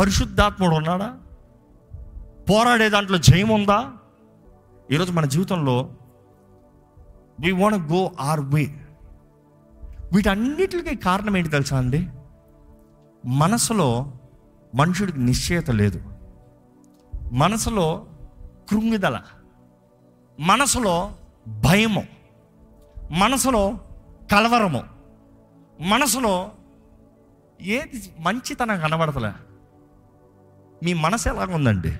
పరిశుద్ధాత్ముడు 0.00 0.74
ఉన్నాడా? 0.74 1.18
పోరాడే 2.50 2.90
దాంట్లో 2.90 3.18
జయం 3.18 3.48
ఉందా? 3.48 3.92
ఈరోజు 4.90 5.12
మన 5.12 5.24
జీవితంలో 5.24 5.90
we 7.40 7.52
want 7.52 7.92
go 7.92 8.12
our 8.20 8.40
way 8.40 8.86
వీటన్నిటికీ 10.12 10.96
కారణం 10.96 11.36
ఏంటి 11.36 11.48
తెలుసా 11.48 11.78
అండి? 11.78 12.08
మనసులో 13.26 14.12
మనుషుడికి 14.74 15.20
నిశ్చయత 15.20 15.70
లేదు. 15.70 16.12
మనసులో 17.32 18.06
కృంగిదల. 18.70 19.20
మనసులో 20.40 21.14
భయము 21.48 22.06
మనసులో 23.10 23.80
కలవరము 24.32 24.84
మనసులో 25.80 26.50
ఏది 27.60 28.12
మంచితనం 28.20 28.80
కనబడతలే. 28.80 29.32
మీ 30.84 30.94
మనసు 30.94 31.28
ఎలాగ 31.28 31.54
ఉందండి? 31.54 31.96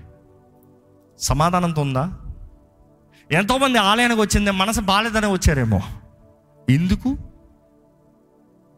సమాధానంతో 1.18 1.82
ఉందా? 1.82 2.18
ఎంతోమంది 3.30 3.78
ఆలయానికి 3.78 4.20
వచ్చింది 4.20 4.50
మనసు 4.50 4.80
బాలేదని 4.80 5.32
వచ్చారేమో. 5.32 5.80
ఎందుకు? 6.70 7.16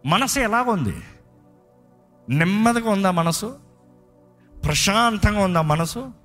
మనసు 0.06 0.40
ఎలాగుంది 0.40 1.02
నెమ్మదిగా 2.28 2.90
ఉందా 2.90 3.10
మనసు? 3.10 3.58
ప్రశాంతంగా 4.64 5.44
ఉందా 5.44 5.62
మనసు? 5.62 6.21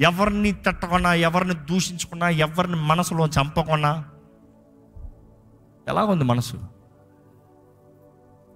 ఎవరిని 0.00 0.52
తట్టకుండా 0.52 1.14
ఎవరిని 1.14 1.54
దూషించకుండా 1.54 2.28
ఎవరిని 2.28 2.76
మనసులో 2.76 3.26
చంపకుండా 3.26 4.04
ఎలాగుంది 5.88 6.24
మనసు? 6.24 6.56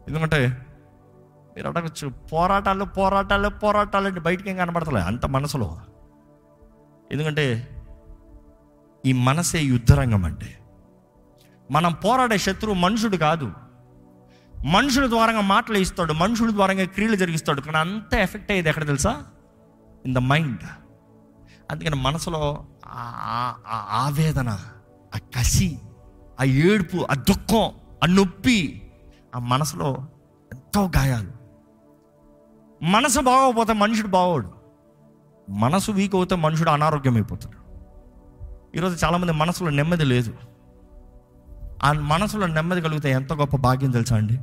ఎందుకంటే 0.09 0.67
మీరు 1.57 1.69
అడగచ్చు 1.69 2.09
పోరాటాలు 2.09 2.85
పోరాటాలు 2.85 3.49
పోరాటాలు 3.49 4.07
అంటే 4.07 4.21
బయటికి 4.21 4.51
ఏం 4.51 4.57
కనబడతలే 4.57 5.01
అంత 5.01 5.27
మనసులో. 5.27 5.81
ఎందుకంటే 7.13 7.77
ఈ 9.07 9.13
మనసే 9.13 9.61
యుద్ధరంగం 9.61 10.25
అంటే. 10.25 10.59
మనం 11.71 11.93
పోరాడే 11.93 12.39
శత్రువు 12.39 12.75
మనుషుడు 12.75 13.17
కాదు. 13.17 13.53
మనుషుల 14.67 15.09
ద్వారంగా 15.09 15.41
మాటలు 15.41 15.77
ఇస్తాడు 15.77 16.13
మనుషుల 16.13 16.51
ద్వారంగా 16.51 16.85
క్రియలు 16.85 17.17
జరిగిస్తాడు. 17.17 17.61
కానీ 17.61 17.79
అంత 17.79 18.15
ఎఫెక్ట్ 18.15 18.51
అయ్యేది 18.51 18.69
ఎక్కడ 18.69 18.87
తెలుసా? 18.87 19.25
In 20.07 20.15
the 20.15 20.19
mind. 20.19 20.63
అందుకని 21.71 21.97
మనసులో 21.97 22.65
ఆ- 22.87 23.55
ఆ- 23.67 23.73
ఆ 23.73 24.03
ఆవేదన 24.07 24.49
ఆ 25.15 25.19
కసి 25.19 25.79
ఆ 26.41 26.45
ఏడుపు 26.45 27.07
ఆ 27.11 27.15
దుఃఖం 27.15 27.71
ఆ 28.03 28.07
నొప్పి 28.07 28.83
ఆ 29.37 29.39
మనసులో 29.39 29.97
ఎంతో 30.53 30.91
గాయాలు. 30.97 31.33
మనసు 32.85 33.21
బాగోకపోతే 33.21 33.73
మనుషుడు 33.73 34.09
బాగోడు. 34.09 34.51
మనసు 35.51 35.93
వీక్ 35.93 36.15
అవుతే 36.15 36.37
మనుషుడు 36.37 36.71
అనారోగ్యం 36.71 37.15
అయిపోతాడు 37.15 37.61
ఈరోజు 38.77 39.05
చాలామంది 39.05 39.33
మనసులో 39.33 39.71
నెమ్మది 39.71 40.05
లేదు. 40.05 40.35
ఆ 41.85 41.93
మనసులో 41.93 42.47
నెమ్మది 42.47 42.81
కలిగితే 42.81 43.11
ఎంత 43.11 43.33
గొప్ప 43.33 43.57
భాగ్యం 43.57 43.91
తెలుసా 43.91 44.17
అండి? 44.17 44.39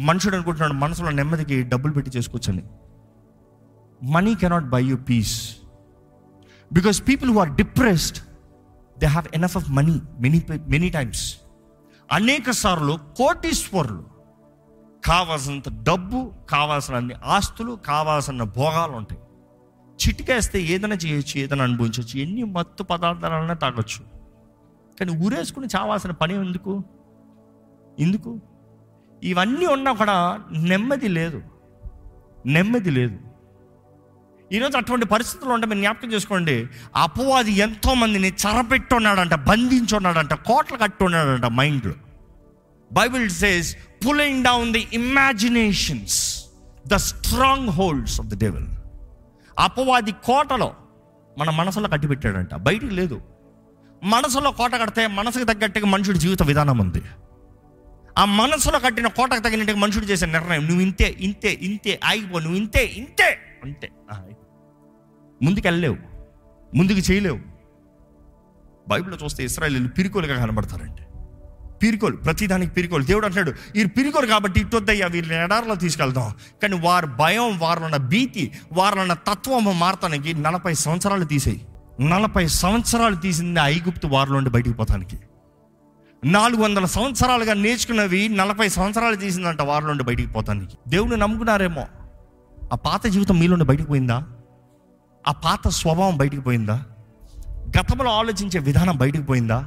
మనుషుడు 0.00 0.34
అనుకుంటున్నాడు 0.34 0.72
మనసులో 0.72 1.10
నెమ్మదికి 1.10 1.62
డబ్బులు 1.62 1.92
పెట్టి 1.92 2.18
చేసుకోవచ్చని. 2.18 2.62
Money 4.02 4.34
cannot 4.34 4.64
buy 4.64 4.84
you 4.84 4.96
peace 4.96 5.56
because 6.72 7.02
people 7.08 7.30
who 7.30 7.40
are 7.40 7.50
depressed 7.50 8.18
they 8.98 9.06
have 9.06 9.26
enough 9.34 9.56
of 9.56 9.70
money 9.70 10.02
many 10.20 10.46
many 10.68 10.88
times 10.88 11.36
అనేక 12.12 12.50
సార్లు 12.50 12.98
కోటీశ్వరులు 13.16 14.04
కావాల్సినంత 15.04 15.82
డబ్బు 15.82 16.32
కావాల్సినన్ని 16.50 17.14
ఆస్తులు 17.24 17.78
కావాల్సిన 17.86 18.42
భోగాలు 18.42 18.92
ఉంటాయి. 18.92 19.20
చిటికేస్తే 20.06 20.62
ఏదైనా 20.62 20.94
చేయొచ్చు 20.94 21.40
ఏదైనా 21.40 21.64
అనుభవించవచ్చు 21.64 22.20
ఎన్ని 22.20 22.44
మత్తు 22.44 22.82
పదార్థాలన్నా 22.82 23.54
తాగొచ్చు. 23.54 24.04
కానీ 24.98 25.24
ఊరేసుకుని 25.24 25.66
చావాల్సిన 25.76 26.10
పని 26.10 26.34
ఎందుకు? 26.34 26.84
ఎందుకు? 27.98 28.40
ఇవన్నీ 29.22 29.66
ఉన్నా 29.66 29.92
కూడా 29.92 30.44
నెమ్మది 30.50 31.08
లేదు. 31.08 31.42
నెమ్మది 32.46 32.90
లేదు. 32.90 33.27
ఈరోజు 34.52 34.76
అటువంటి 34.76 35.06
పరిస్థితులు 35.06 35.50
ఉంటే 35.50 35.66
మీరు 35.66 35.78
జ్ఞాపకం 35.78 36.12
చేసుకోండి. 36.12 36.66
అపవాది 36.96 37.52
ఎంతో 37.52 37.94
మందిని 37.94 38.28
చరపెట్టున్నాడంట 38.28 39.34
బంధించున్నాడంట 39.34 40.34
కోట్లు 40.34 40.76
కట్టున్నాడంట 40.78 41.44
మైండ్లో 41.44 41.94
Bible 42.92 43.30
says 43.30 43.76
pulling 44.06 44.44
down 44.44 44.72
the 44.72 44.88
imaginations 44.92 46.44
the 46.86 46.96
strongholds 47.68 48.20
of 48.20 48.28
the 48.28 48.40
devil 48.40 48.68
అపవాది 49.58 50.12
కోటలో 50.12 50.74
మన 51.38 51.50
మనసులో 51.50 51.88
కట్టిపెట్టాడంట. 51.88 52.54
బయటికి 52.54 52.94
లేదు. 52.94 53.20
మనసులో 54.04 54.50
కోట 54.50 54.74
కడితే 54.74 55.06
మనసుకు 55.06 55.44
తగ్గట్టుగా 55.44 55.86
మనుషుడి 55.86 56.18
జీవిత 56.18 56.42
విధానం 56.42 56.78
ఉంది. 56.78 57.02
ఆ 58.18 58.24
మనసులో 58.24 58.78
కట్టిన 58.78 59.06
కోటకు 59.06 59.42
తగినట్టుగా 59.42 59.78
మనుషుడు 59.78 60.04
చేసే 60.04 60.26
నిర్ణయం 60.26 60.64
నువ్వు 60.66 60.82
ఇంతే 60.82 61.16
ఇంతే 61.20 61.58
ఇంతే 61.62 62.00
ఆగిపో 62.04 62.38
నువ్వు 62.38 62.56
ఇంతే 62.56 62.84
ఇంతే 62.96 63.28
అంతే. 63.64 63.88
ముందుకెళ్ళలేవు. 65.42 65.96
ముందుకు 66.74 67.12
చేయలేవు. 67.12 67.38
బైబిల్లో 68.88 69.18
చూస్తే 69.24 69.44
ఇస్రాయలీలు 69.44 69.88
పిరికోలుగా 69.88 70.36
కనబడతారండి. 70.36 71.02
పీరుకోలు 71.82 72.16
ప్రతిదానికి 72.16 72.72
పీరుకోలు. 72.72 73.04
దేవుడు 73.04 73.26
అంటున్నాడు 73.26 73.56
వీరు 73.74 73.88
పిరికోలు 73.88 74.26
కాబట్టి 74.26 74.60
ఇట్టొద్దయ్యా 74.60 75.06
వీళ్ళని 75.06 75.44
ఎడారిలో 75.44 75.74
తీసుకెళ్దాం. 75.74 76.34
కానీ 76.62 76.80
వారి 76.80 77.06
భయం 77.06 77.58
వారిలో 77.58 77.98
భీతి 77.98 78.52
వారిలో 78.72 79.02
ఉన్న 79.02 79.12
తత్వము 79.12 79.72
మారతానికి 79.72 80.34
నలభై 80.34 80.74
సంవత్సరాలు 80.74 81.24
తీసేయి. 81.24 81.66
నలభై 82.00 82.46
సంవత్సరాలు 82.46 83.14
తీసింది 83.16 83.60
ఐగుప్తు 83.62 84.06
వారిలోండి 84.06 84.50
బయటికి 84.50 84.76
పోతానికి. 84.76 85.18
నాలుగు 86.24 86.62
వందల 86.62 86.84
సంవత్సరాలుగా 86.84 87.54
నేర్చుకున్నవి 87.54 88.28
నలభై 88.28 88.68
సంవత్సరాలు 88.68 89.14
తీసిందంట 89.14 89.60
వారిలోండి 89.60 90.04
బయటికి 90.04 90.32
పోతానికి. 90.32 90.76
దేవుని 90.88 91.16
నమ్ముకున్నారేమో. 91.16 91.86
ఆ 92.72 92.76
పాత 92.76 93.06
జీవితం 93.06 93.38
మీలోండి 93.38 93.64
బయటికి 93.64 93.88
పోయిందా? 93.88 94.26
ఆ 95.28 95.32
పాత 95.32 95.68
స్వభావం 95.68 96.16
బయటికి 96.16 96.42
పోయిందా? 96.42 96.84
గతంలో 97.48 98.10
ఆలోచించే 98.10 98.60
విధానం 98.60 98.96
బయటికి 98.96 99.24
పోయిందా? 99.24 99.66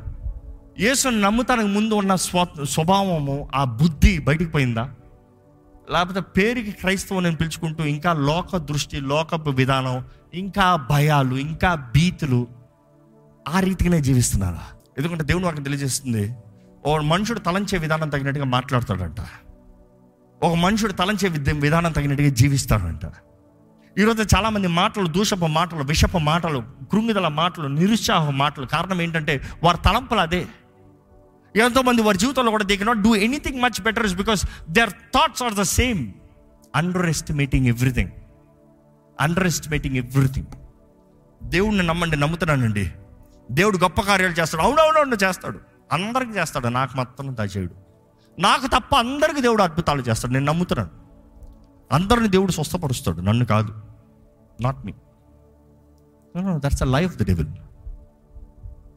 యేసుని 0.79 1.21
నమ్ముతానికి 1.21 1.67
ముందు 1.67 1.93
ఉన్న 1.93 2.15
స్వ 2.15 2.45
స్వభావము 2.63 3.49
ఆ 3.55 3.63
బుద్ధి 3.63 4.19
బయటికి 4.19 4.51
పోయిందా? 4.51 4.89
లేకపోతే 5.91 6.21
పేరుకి 6.21 6.71
క్రైస్తవం 6.71 7.23
నేను 7.23 7.35
పిలుచుకుంటూ 7.35 7.83
ఇంకా 7.83 8.13
లోక 8.13 8.57
దృష్టి 8.57 8.99
లోకపు 8.99 9.49
విధానం 9.49 10.05
ఇంకా 10.33 10.75
భయాలు 10.75 11.35
ఇంకా 11.35 11.75
భీతులు 11.75 12.47
ఆ 13.47 13.59
రీతిగానే 13.59 14.01
జీవిస్తున్నారా? 14.01 14.61
ఎందుకంటే 14.97 15.23
దేవుడు 15.23 15.45
వారికి 15.45 15.63
తెలియజేస్తుంది 15.63 16.35
ఓ 16.85 16.97
మనుషుడు 16.97 17.39
తలంచే 17.39 17.77
విధానం 17.77 18.09
తగినట్టుగా 18.09 18.45
మాట్లాడతాడంట. 18.45 19.17
ఒక 20.43 20.53
మనుషుడు 20.53 20.91
తలంచే 20.91 21.29
విధ- 21.29 21.59
విధానం 21.59 21.91
తగినట్టుగా 21.91 22.29
జీవిస్తాడంట. 22.29 23.01
ఈరోజు 23.99 24.21
చాలామంది 24.21 24.67
మాటలు 24.67 25.07
దూషపు 25.07 25.45
మాటలు 25.45 25.83
విషపు 25.83 26.17
మాటలు 26.17 26.63
కృంగిదల 26.91 27.27
మాటలు 27.27 27.67
నిరుత్సాహ 27.67 28.29
మాటలు. 28.29 28.65
కారణం 28.65 29.01
ఏంటంటే 29.01 29.41
వారి 29.63 29.77
తలంపులు 29.85 30.19
అదే. 30.19 30.47
ఎంతోమంది 31.55 32.01
వారి 32.01 32.17
జీవితంలో 32.17 32.51
కూడా 32.51 32.63
they 32.63 32.77
cannot 32.77 33.01
do 33.01 33.15
anything 33.15 33.61
much 33.61 33.81
better 33.81 34.05
is 34.05 34.15
because 34.15 34.45
their 34.69 34.89
thoughts 34.89 35.43
are 35.43 35.53
the 35.53 35.61
same 35.61 36.13
underestimating 37.05 37.67
everything 37.67 38.09
underestimating 39.47 39.97
everything 39.97 40.47
దేవుడిని 41.43 41.83
నమ్మండి 41.83 42.15
నమ్ముతున్నానండి. 42.15 42.91
దేవుడు 43.51 43.77
గొప్ప 43.77 44.01
కార్యాలు 44.01 44.33
చేస్తాడు. 44.33 44.63
అవునవునవును 44.63 45.17
చేస్తాడు. 45.23 45.59
అందరికి 45.91 46.31
చేస్తాడు. 46.31 46.67
నాకు 46.67 46.97
మాత్రం 46.97 47.35
దయచేయుడు 47.39 47.73
నాకు 48.41 48.67
తప్ప 48.67 48.95
అందరికి 48.95 49.41
దేవుడు 49.41 49.63
అద్భుతాలు 49.63 50.01
చేస్తాడు. 50.01 50.33
నేను 50.33 50.45
నమ్ముతున్నాను. 50.45 51.00
అందరిని 51.91 52.27
దేవుడు 52.27 52.51
స్వస్థపరుస్తాడు. 52.51 53.21
నన్ను 53.21 53.45
కాదు. 53.45 53.81
Not 54.61 54.85
me 54.85 54.93
that's 56.37 56.83
a 56.83 56.85
life 56.85 57.17
the 57.17 57.25
devil 57.25 57.47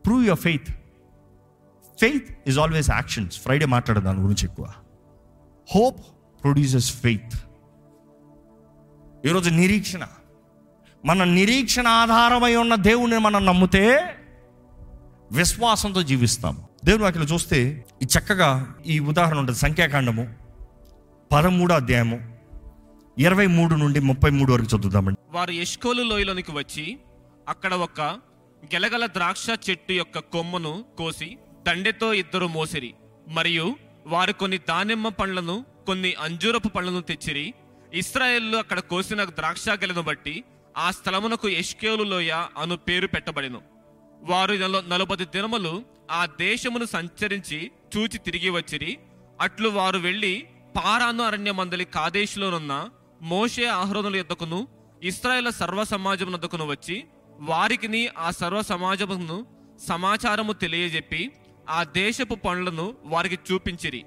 prove 0.07 0.25
your 0.25 0.41
faith 0.41 0.71
faith 2.01 2.49
is 2.49 2.59
always 2.59 2.91
actions 2.91 3.41
Friday 3.41 3.67
మాట్లాడే 3.67 4.01
దాని 4.01 4.21
గురించి 4.21 4.45
ఎక్కువ. 4.45 4.67
హోప్ 5.75 6.01
ప్రొడ్యూసెస్ 6.43 6.93
ఫెయిత్ 6.93 7.37
ఈరోజు 9.27 9.51
నిరీక్షణ. 9.51 10.07
మన 11.05 11.25
నిరీక్షణ 11.25 11.87
ఆధారమై 11.87 12.55
ఉన్న 12.55 12.75
దేవుణ్ణి 12.75 13.19
మనం 13.19 13.47
నమ్మితే 13.47 14.01
విశ్వాసంతో 15.33 16.03
జీవిస్తాం 16.03 16.59
దేవుని 16.85 17.03
వాక్యలో 17.03 17.27
చూస్తే 17.27 17.85
ఈ 18.03 18.07
చక్కగా 18.19 18.75
ఈ 18.87 18.99
ఉదాహరణ 18.99 19.39
ఉంటుంది. 19.39 19.59
సంఖ్యాకాండము 19.59 20.35
పదమూడో 21.33 21.75
అధ్యాయము 21.75 22.34
ఇరవై 23.19 23.47
మూడు 23.47 23.75
నుండి 23.75 24.01
ముప్పై 24.01 24.31
మూడు 24.31 24.53
వరకు 24.53 24.77
చదువుదామండి. 24.77 25.19
వారు 25.31 25.51
ఎష్కోలు 25.51 26.03
లోయలోనికి 26.03 26.53
వచ్చి 26.53 26.99
అక్కడ 27.49 27.75
ఒక 27.75 28.01
గెలగల 28.65 29.07
ద్రాక్ష 29.07 29.47
చెట్టు 29.71 29.93
యొక్క 29.93 30.19
కొమ్మను 30.19 30.85
కోసి 30.99 31.39
దండెతో 31.67 32.15
ఇద్దరు 32.15 32.47
మోసిరి. 32.47 32.95
మరియు 33.29 33.77
వారు 34.07 34.33
కొన్ని 34.33 34.59
దానిమ్మ 34.59 35.09
పండ్లను 35.09 35.65
కొన్ని 35.87 36.15
అంజూరపు 36.15 36.69
పండ్లను 36.69 37.01
తెచ్చిరి. 37.01 37.55
ఇస్రాయేల్లో 37.95 38.59
అక్కడ 38.59 38.79
కోసిన 38.79 39.25
ద్రాక్ష 39.25 39.69
గెలను 39.69 40.03
బట్టి 40.03 40.45
ఆ 40.77 40.91
స్థలమునకు 40.91 41.49
ఎష్కేలు 41.49 42.03
లోయ 42.03 42.31
అను 42.59 42.77
పేరు 42.77 43.07
పెట్టబడిను. 43.07 43.61
వారు 44.23 44.55
నలభై 44.55 44.89
నలుబది 44.89 45.25
దినములు 45.25 45.85
ఆ 46.11 46.27
దేశమును 46.27 46.85
సంచరించి 46.85 47.71
చూచి 47.97 48.19
తిరిగి 48.19 48.51
వచ్చిరి. 48.51 48.99
అట్లు 49.41 49.69
వారు 49.69 49.99
వెళ్ళి 49.99 50.45
పారాను 50.77 51.25
అరణ్య 51.25 51.53
మందలి 51.53 51.85
కాదేశులోనున్న 51.85 52.89
మోషే 53.25 53.65
ఆహ్రదుల 53.65 54.17
యొద్దకును 54.17 54.69
ఇస్రాయేల్ 55.03 55.53
సర్వ 55.53 55.85
సమాజమునొద్దకును 55.85 56.67
వచ్చి 56.67 57.05
వారికిని 57.41 58.09
ఆ 58.19 58.31
సర్వ 58.31 58.63
సమాజమును 58.63 59.47
సమాచారము 59.89 60.53
తెలియజెప్పి 60.53 61.33
ఆ 61.69 61.85
దేశపు 61.85 62.35
పనులను 62.35 62.95
వారికి 63.05 63.39
చూపించిరి. 63.53 64.05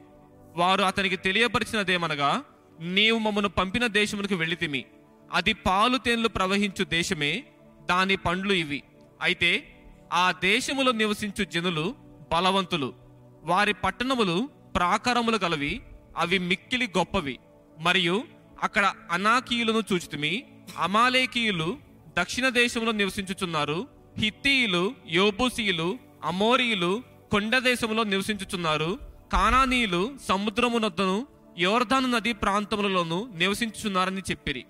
వారు 0.56 0.84
అతనికి 0.84 1.16
తెలియపరిచినదేమనగా 1.16 2.44
నీవు 2.80 3.20
మమ్మను 3.20 3.50
పంపిన 3.50 3.88
దేశమునకు 3.88 4.36
వెళ్ళితిమి 4.36 4.86
అది 5.34 5.54
పాలు 5.54 5.98
తేన్లు 5.98 6.28
ప్రవహించు 6.28 6.84
దేశమే 6.84 7.44
దాని 7.86 8.16
పండ్లు 8.16 8.54
ఇవి. 8.54 8.84
అయితే 9.22 9.52
ఆ 10.14 10.32
దేశములో 10.32 10.92
నివసించు 10.92 11.44
జనులు 11.44 11.96
బలవంతులు. 12.34 12.94
వారి 13.44 13.74
పట్టణములు 13.74 14.50
ప్రాకారములు 14.76 15.38
గలవి 15.38 15.82
అవి 16.18 16.38
మిక్కిలి 16.38 16.88
గొప్పవి. 16.98 17.40
మరియు 17.80 18.24
అక్కడ 18.64 18.94
అనాకీయులను 19.12 19.82
చూచితిమి 19.92 20.44
అమాలేకీయులు 20.84 21.78
దక్షిణ 22.18 22.50
దేశంలో 22.50 22.92
నివసించుచున్నారు 22.92 23.88
హిత్తీయులు 24.18 24.96
యోబూసీయులు 25.10 26.00
అమోరీయులు 26.24 27.04
కొండ 27.32 27.58
దేశంలో 27.58 28.04
నివసించుచున్నారు 28.04 29.00
కానానీయులు 29.34 30.18
సముద్రమునొద్దను 30.28 31.18
యోర్ధాను 31.60 32.08
నది 32.08 32.34
ప్రాంతములలోనూ 32.34 33.26
నివసించుచున్నారని 33.36 34.22
చెప్పిరి. 34.32 34.66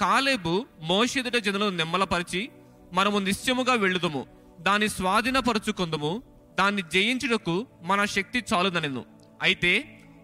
కాలేబు 0.00 0.66
మోషెదుట 0.80 1.36
జనులను 1.36 1.76
నిమ్మలపరిచి 1.76 2.48
మనము 2.92 3.18
నిశ్చయముగా 3.18 3.74
వెళ్ళుదము 3.74 4.26
దాన్ని 4.60 4.88
స్వాధీనపరుచుకుందుము 4.88 6.22
దాన్ని 6.58 6.82
జయించుటకు 6.92 7.66
మన 7.82 8.04
శక్తి 8.04 8.44
చాలుదనెను 8.54 9.04
అయితే 9.42 9.72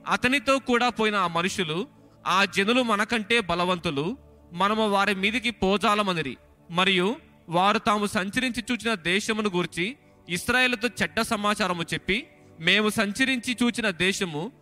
అతనితో 0.08 0.58
కూడా 0.58 0.88
పోయిన 0.88 1.16
ఆ 1.16 1.26
మనుషులు 1.26 1.78
ఆ 2.26 2.44
జనులు 2.44 2.82
మనకంటే 2.82 3.40
బలవంతులు. 3.40 4.16
మనము 4.52 4.88
వారి 4.88 5.14
మీదికి 5.14 5.50
పోజాలమనిరి. 5.50 6.36
మరియు 6.70 7.16
వారు 7.48 7.78
తాము 7.78 8.06
సంచరించి 8.06 8.64
చూచిన 8.72 8.94
దేశమును 8.94 9.48
గూర్చి 9.48 9.96
ఇస్రాయేల్తో 10.28 10.88
చెడ్డ 11.02 11.20
సమాచారము 11.20 11.82
చెప్పి 11.82 12.26
మేము 12.60 12.88
సంచరించి 12.88 13.56
చూచిన 13.62 13.90
దేశము 13.90 14.52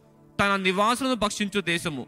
తన 0.40 0.56
నివాసులను 0.56 1.14
భక్షించు 1.14 1.60
దేశము. 1.60 2.06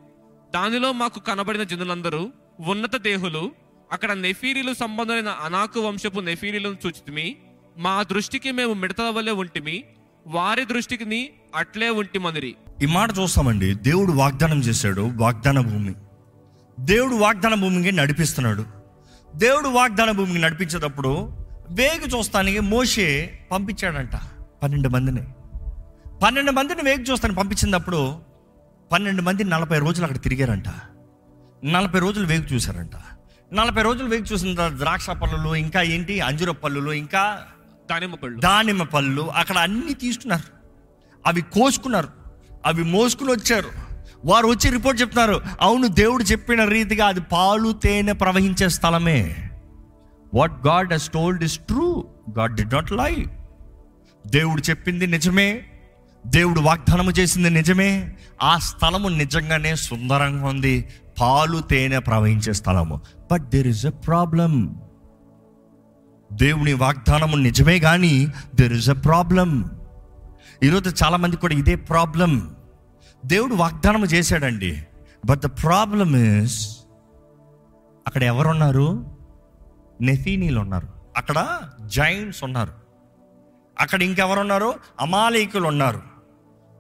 దానిలో 0.55 0.93
మాకు 0.93 1.21
కనబడిన 1.21 1.62
జనులందరూ 1.62 2.33
ఉన్నత 2.61 2.97
దేహులు 2.97 3.53
అక్కడ 3.93 4.12
నెఫీరీలు 4.12 4.75
సంబంధమైన 4.75 5.29
అనాకు 5.29 5.81
వంశపు 5.81 6.21
నెఫీరీలను 6.21 6.77
చూచితిమి. 6.87 7.37
మా 7.77 8.03
దృష్టికి 8.03 8.51
మేము 8.51 8.73
మిడతల 8.73 9.11
వల్లే 9.11 9.33
ఉంటిమి. 9.33 9.85
వారి 10.26 10.64
దృష్టికి 10.64 11.30
అట్లే 11.56 11.90
ఉంటిమనిరి 11.90 12.54
ఈ 12.82 12.87
మాట 12.87 13.08
చూస్తామండి. 13.20 13.74
దేవుడు 13.74 14.12
వాగ్దానం 14.12 14.60
చేశాడు 14.60 15.10
వాగ్దాన 15.14 15.60
భూమి. 15.60 15.94
దేవుడు 16.80 17.14
వాగ్దాన 17.14 17.54
భూమికి 17.54 17.92
నడిపిస్తున్నాడు. 17.92 18.66
దేవుడు 19.37 19.68
వాగ్దాన 19.68 20.10
భూమికి 20.10 20.38
నడిపించేటప్పుడు 20.38 21.37
వేగు 21.70 22.18
చూస్తానికి 22.18 22.60
మోషే 22.60 23.38
పంపించాడంట 23.52 24.20
పన్నెండు 24.62 24.88
మందిని. 24.88 25.22
పన్నెండు 26.22 26.50
మందిని 26.50 26.82
వేగు 26.82 27.02
చూస్తాను 27.02 27.34
పంపించినప్పుడు 27.34 28.18
పన్నెండు 28.92 29.22
మంది 29.22 29.44
నలభై 29.44 29.78
రోజులు 29.78 30.04
అక్కడ 30.04 30.20
తిరిగారంట. 30.20 30.64
నలభై 31.64 32.00
రోజులు 32.00 32.26
వేగు 32.26 32.42
చూశారంట. 32.42 32.90
నలభై 33.54 33.82
రోజులు 33.82 34.08
వేగి 34.08 34.22
చూసిన 34.22 34.68
ద్రాక్ష 34.68 35.10
పళ్ళులు 35.10 35.54
ఇంకా 35.54 35.82
ఏంటి? 35.82 36.20
అంజుర 36.20 36.50
పళ్ళులు 36.50 36.92
ఇంకా 36.92 37.42
దానిమ్మ 37.90 38.14
పళ్ళు. 38.14 38.40
దానిమ్మ 38.40 38.83
పళ్ళు 38.83 39.23
అక్కడ 39.23 39.59
అన్ని 39.59 39.94
తీసుకున్నారు. 39.94 40.42
అవి 41.27 41.42
కోసుకున్నారు. 41.42 42.09
అవి 42.66 42.85
మోసుకుని 42.85 43.33
వచ్చారు. 43.33 43.70
వారు 44.25 44.47
వచ్చి 44.47 44.70
రిపోర్ట్ 44.70 45.01
చెప్తున్నారు. 45.01 45.40
అవును 45.61 45.87
దేవుడు 45.87 46.23
చెప్పిన 46.23 46.64
రీతిగా 46.64 47.07
అది 47.07 47.20
పాలు 47.20 47.73
తేనె 47.73 48.12
ప్రవహించే 48.12 48.68
స్థలమే. 48.68 49.37
What 50.35 50.66
God 50.66 50.92
has 50.92 51.09
told 51.09 51.44
is 51.44 51.59
true 51.59 52.05
God 52.38 52.57
did 52.57 52.64
not 52.64 52.92
lie 52.92 53.27
దేవుడు 54.27 54.62
చెప్పింది 54.70 55.07
నిజమే. 55.07 55.66
దేవుడు 56.27 56.61
వాగ్దానము 56.61 57.11
చేసింది 57.11 57.51
నిజమే. 57.51 58.16
ఆ 58.42 58.59
స్థలము 58.59 59.09
నిజంగానే 59.09 59.77
సుందరంగా 59.77 60.47
ఉంది. 60.47 60.88
పాలు 61.20 61.59
తేనె 61.59 61.99
ప్రవహించే 61.99 62.53
స్థలము. 62.53 63.01
But 63.33 63.42
there 63.42 63.66
is 63.66 63.87
a 63.87 63.90
problem 63.90 64.81
దేవుని 66.35 66.73
వాగ్దానము 66.73 67.37
నిజమే 67.37 67.79
కానీ 67.79 68.33
దెర్ 68.55 68.73
ఇస్ 68.73 68.90
ఎ 68.90 68.92
ప్రాబ్లం 68.92 69.70
ఈరోజు 70.62 71.05
చాలామంది 71.05 71.37
కూడా 71.37 71.55
ఇదే 71.55 71.75
ప్రాబ్లం 71.75 72.57
దేవుడు 73.27 73.55
వాగ్దానం 73.55 74.05
చేశాడండి. 74.05 74.83
బట్ 75.27 75.40
ద 75.40 75.47
ప్రాబ్లం 75.47 76.16
ఇస్ 76.16 76.79
అక్కడ 78.07 78.25
ఎవరున్నారు? 78.25 79.16
నెఫీనీలు 80.01 80.61
ఉన్నారు. 80.61 80.88
అక్కడ 81.16 81.61
జైంట్స్ 81.87 82.44
ఉన్నారు. 82.44 82.73
అక్కడ 83.81 84.03
ఇంకెవరున్నారు? 84.03 84.75
అమాలేకులు 85.01 85.66
ఉన్నారు. 85.66 86.03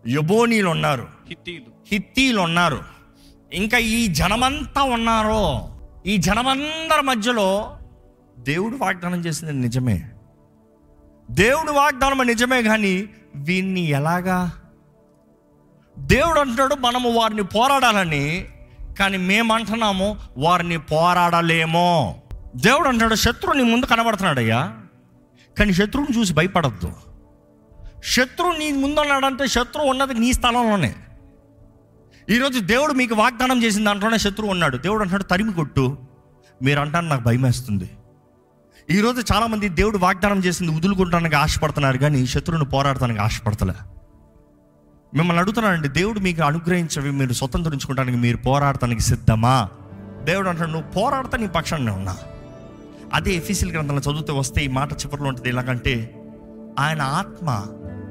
యబోనీలు 0.08 0.68
ఉన్నారు. 0.68 1.08
హిత్తీలు. 1.28 1.72
హిత్తీలు 1.92 2.40
ఉన్నారు. 2.40 2.80
ఇంకా 3.52 3.78
ఈ 3.78 4.06
జనమంతా 4.06 4.82
ఉన్నారు? 4.82 5.60
ఈ 6.06 6.16
జనమందరి 6.16 7.02
మధ్యలో 7.02 7.78
దేవుడు 8.38 8.76
వాగ్దానం 8.76 9.20
చేసింది 9.20 9.52
నిజమే. 9.52 10.10
దేవుడు 11.30 11.72
వాగ్దానం 11.72 12.26
నిజమే 12.26 12.62
కానీ 12.62 13.08
వీన్ని 13.36 13.80
ఎలాగా? 13.80 14.52
దేవుడు 15.98 16.40
అంటున్నాడు 16.40 16.74
మనము 16.74 17.10
వారిని 17.10 17.42
పోరాడాలని 17.42 18.48
కానీ 18.98 19.18
మేమంటున్నాము 19.18 20.16
వారిని 20.38 20.78
పోరాడలేమో. 20.78 22.16
దేవుడు 22.56 22.88
అంటాడు 22.88 23.14
శత్రువు 23.14 23.56
నీ 23.56 23.62
ముందు 23.62 23.86
కనబడుతున్నాడయ్యా. 23.86 24.78
కానీ 25.58 25.72
శత్రువుని 25.72 26.18
చూసి 26.18 26.34
భయపడద్దు. 26.34 26.92
శత్రువు 28.04 28.52
నీ 28.52 28.72
ముందు 28.72 29.00
ఉన్నాడంటే 29.00 29.46
శత్రువు 29.46 29.86
ఉన్నది 29.86 30.14
నీ 30.14 30.32
స్థలంలోనే. 30.32 30.94
ఈరోజు 32.30 32.60
దేవుడు 32.60 32.92
మీకు 32.92 33.14
వాగ్దానం 33.14 33.62
చేసిన 33.62 33.84
దాంట్లోనే 33.84 34.18
శత్రువు 34.18 34.50
ఉన్నాడు. 34.50 34.76
దేవుడు 34.76 35.02
అంటాడు 35.02 35.22
తరిమి 35.22 35.52
కొట్టు. 35.52 35.98
మీరు 36.62 36.80
అంటాను 36.80 37.08
నాకు 37.08 37.22
భయమేస్తుంది. 37.22 37.90
ఈరోజు 38.90 39.34
చాలామంది 39.34 39.68
దేవుడు 39.68 39.98
వాగ్దానం 39.98 40.38
చేసింది 40.38 40.76
వదులుకుంటానికి 40.76 41.36
ఆశపడుతున్నారు 41.36 41.98
కానీ 41.98 42.26
శత్రువుని 42.26 42.64
పోరాడటానికి 42.64 43.20
ఆశపడతలే. 43.20 43.72
మిమ్మల్ని 45.14 45.40
అడుగుతున్నానండి 45.40 45.88
దేవుడు 45.88 46.18
మీకు 46.18 46.42
అనుగ్రహించవి 46.42 47.10
మీరు 47.10 47.32
స్వతంత్రించుకోవడానికి 47.32 48.18
మీరు 48.18 48.36
పోరాడటానికి 48.36 49.00
సిద్ధమా? 49.00 49.68
దేవుడు 50.24 50.48
అంటాడు 50.48 50.70
నువ్వు 50.70 50.90
పోరాడతా 50.90 51.38
నీ 51.38 51.46
పక్షాన్ని 51.46 51.90
ఉన్నా. 51.90 52.16
అదే 53.14 53.34
ఎఫీసీల్ 53.34 53.72
గ్రంథంలో 53.72 54.12
చదివితే 54.12 54.32
వస్తే 54.32 54.64
ఈ 54.64 54.68
మాట 54.68 54.92
చివరిలో 54.92 55.28
ఉంటుంది 55.28 55.48
ఎలాగంటే 55.48 56.22
ఆయన 56.78 57.02
ఆత్మ 57.02 57.66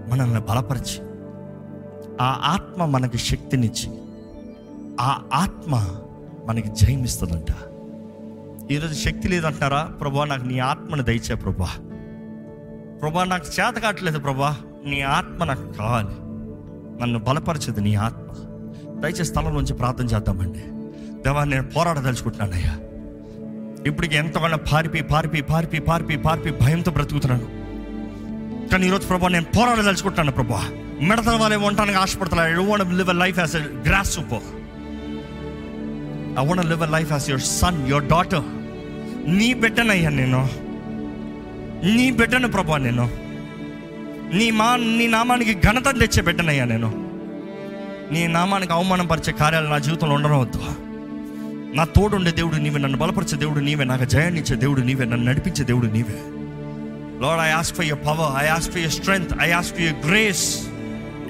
మనల్ని 0.10 0.40
బలపరిచి 0.40 1.00
ఆ 2.22 2.42
ఆత్మ 2.44 2.86
మనకి 2.86 3.18
శక్తినిచ్చి 3.18 3.92
ఆ 5.02 5.22
ఆత్మ 5.34 5.90
మనకి 6.46 6.68
జయమిస్తుందంట. 6.68 7.73
ఈరోజు 8.72 8.94
శక్తి 8.94 9.28
లేదంటారా 9.28 9.84
ప్రభా 9.84 10.26
నాకు 10.26 10.46
నీ 10.46 10.60
ఆత్మను 10.60 11.04
దయచే 11.04 11.36
ప్రభా. 11.36 11.70
ప్రభా 13.02 13.24
నాకు 13.24 13.46
చేత 13.46 13.74
కావట్లేదు 13.74 14.20
ప్రభా. 14.20 14.58
నీ 14.86 15.02
ఆత్మ 15.02 15.44
నాకు 15.44 15.72
కావాలి. 15.74 16.10
నన్ను 17.02 17.20
బలపరచదు 17.20 17.80
నీ 17.80 17.96
ఆత్మ. 17.96 18.32
దయచేసి 19.00 19.24
స్థలం 19.24 19.54
నుంచి 19.54 19.74
ప్రార్థన 19.74 20.06
చేద్దామండి. 20.06 20.60
దేవా 21.24 21.44
నేను 21.44 21.64
పోరాడదలుచుకుంటున్నానయ్యా. 21.64 22.80
ఇప్పటికి 23.88 24.16
ఎంతగానో 24.16 24.58
పారిపి 24.58 25.02
పారిపి 25.02 25.42
పారిపి 25.42 25.80
పారిపి 25.80 26.18
పారిపి 26.18 26.52
భయంతో 26.52 26.92
బ్రతుకుతున్నాను. 26.92 27.46
కానీ 28.70 28.88
ఈరోజు 28.88 29.08
ప్రభా 29.08 29.28
నేను 29.28 29.46
పోరాడదలుచుకుంటున్నాను 29.46 30.32
ప్రభా. 30.32 30.70
మిడతల 31.02 31.36
వాళ్ళే 31.36 31.58
ఉండటానికి 31.58 31.98
ఆశపడుతున్నాను 31.98 32.62
I 32.62 32.66
want 32.66 32.94
live 32.94 33.16
life 33.16 33.40
as 33.40 33.56
a 33.56 33.60
grasshopper 34.14 34.63
I 36.36 36.44
want 36.48 36.70
live 36.72 36.84
a 36.84 36.92
life 36.96 37.12
as 37.12 37.28
your 37.32 37.46
son 37.52 37.80
your 37.92 38.08
daughter 38.14 38.46
నీ 39.40 39.50
బిడ్డనయ్యా 39.64 40.12
నేను 40.20 40.42
నీ 41.96 42.06
బిడ్డను 42.20 42.50
ప్రభా 42.56 42.78
నేను 42.86 43.06
నీ 44.38 44.48
మా 44.60 44.68
నీ 45.00 45.06
నామానికి 45.16 45.54
ఘనత 45.66 45.90
తెచ్చే 46.02 46.22
బిడ్డనయ్యా 46.28 46.66
నేను 46.66 46.90
నీ 48.14 48.22
నామానికి 48.36 48.74
అవమానం 48.74 49.08
పరిచే 49.12 49.32
కార్యాలు 49.42 49.70
నా 49.74 49.80
జీవితంలో 49.86 50.16
ఉండవద్దు 50.20 50.62
నా 51.78 51.84
తోడుండే 51.96 52.32
దేవుడు 52.40 52.58
నీవే 52.64 52.80
నన్ను 52.84 52.98
బలపరిచే 52.98 53.38
దేవుడు 53.44 53.62
నీవే 53.68 53.86
నాకు 53.92 54.06
జయాన్నిచ్చే 54.14 54.56
దేవుడు 54.64 54.82
నీవే 54.90 55.06
నన్ను 55.06 55.26
నడిపించే 55.30 55.64
దేవుడు 55.70 55.88
నీవే 55.96 56.18
Lord 57.24 57.42
I 57.46 57.50
ask 57.60 57.76
for 57.78 57.88
your 57.88 58.04
power 58.08 58.32
I 58.44 58.46
ask 58.56 58.72
for 58.74 58.84
your 58.84 58.96
strength 59.00 59.34
I 59.46 59.50
ask 59.60 59.74
for 59.78 59.86
your 59.86 60.02
grace 60.08 60.46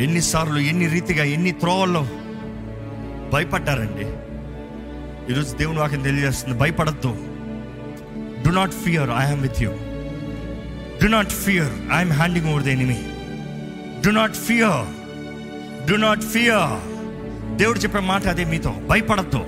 ఎన్నిసార్లు 0.05 0.59
ఎన్ని 0.71 0.87
రీతిగా 0.87 1.25
ఎన్ని 1.35 1.53
త్రోవల్లో 1.61 2.03
భయపడ్డారండి 3.33 4.07
ఈరోజు 5.31 5.55
దేవుని 5.55 5.79
వాక్యం 5.79 6.01
తెలియజేస్తుంది. 6.01 6.59
భయపడద్దు. 6.59 7.17
Do 8.45 8.49
not 8.49 8.71
fear 8.71 9.09
I'm 9.17 9.41
with 9.41 9.63
you 9.63 9.71
do 11.03 11.07
not 11.07 11.29
fear 11.29 11.71
I'm 11.93 12.11
handing 12.11 12.49
over 12.49 12.63
the 12.63 12.67
enemy 12.67 12.97
do 14.05 14.09
not 14.09 14.35
fear 14.35 14.85
do 15.89 15.95
not 15.95 16.21
fear 16.21 16.73
దేవుడు 17.57 17.79
చెప్పే 17.79 17.99
మాట 17.99 18.27
అదే 18.27 18.43
మీతో. 18.43 18.73
భయపడద్దు. 18.89 19.45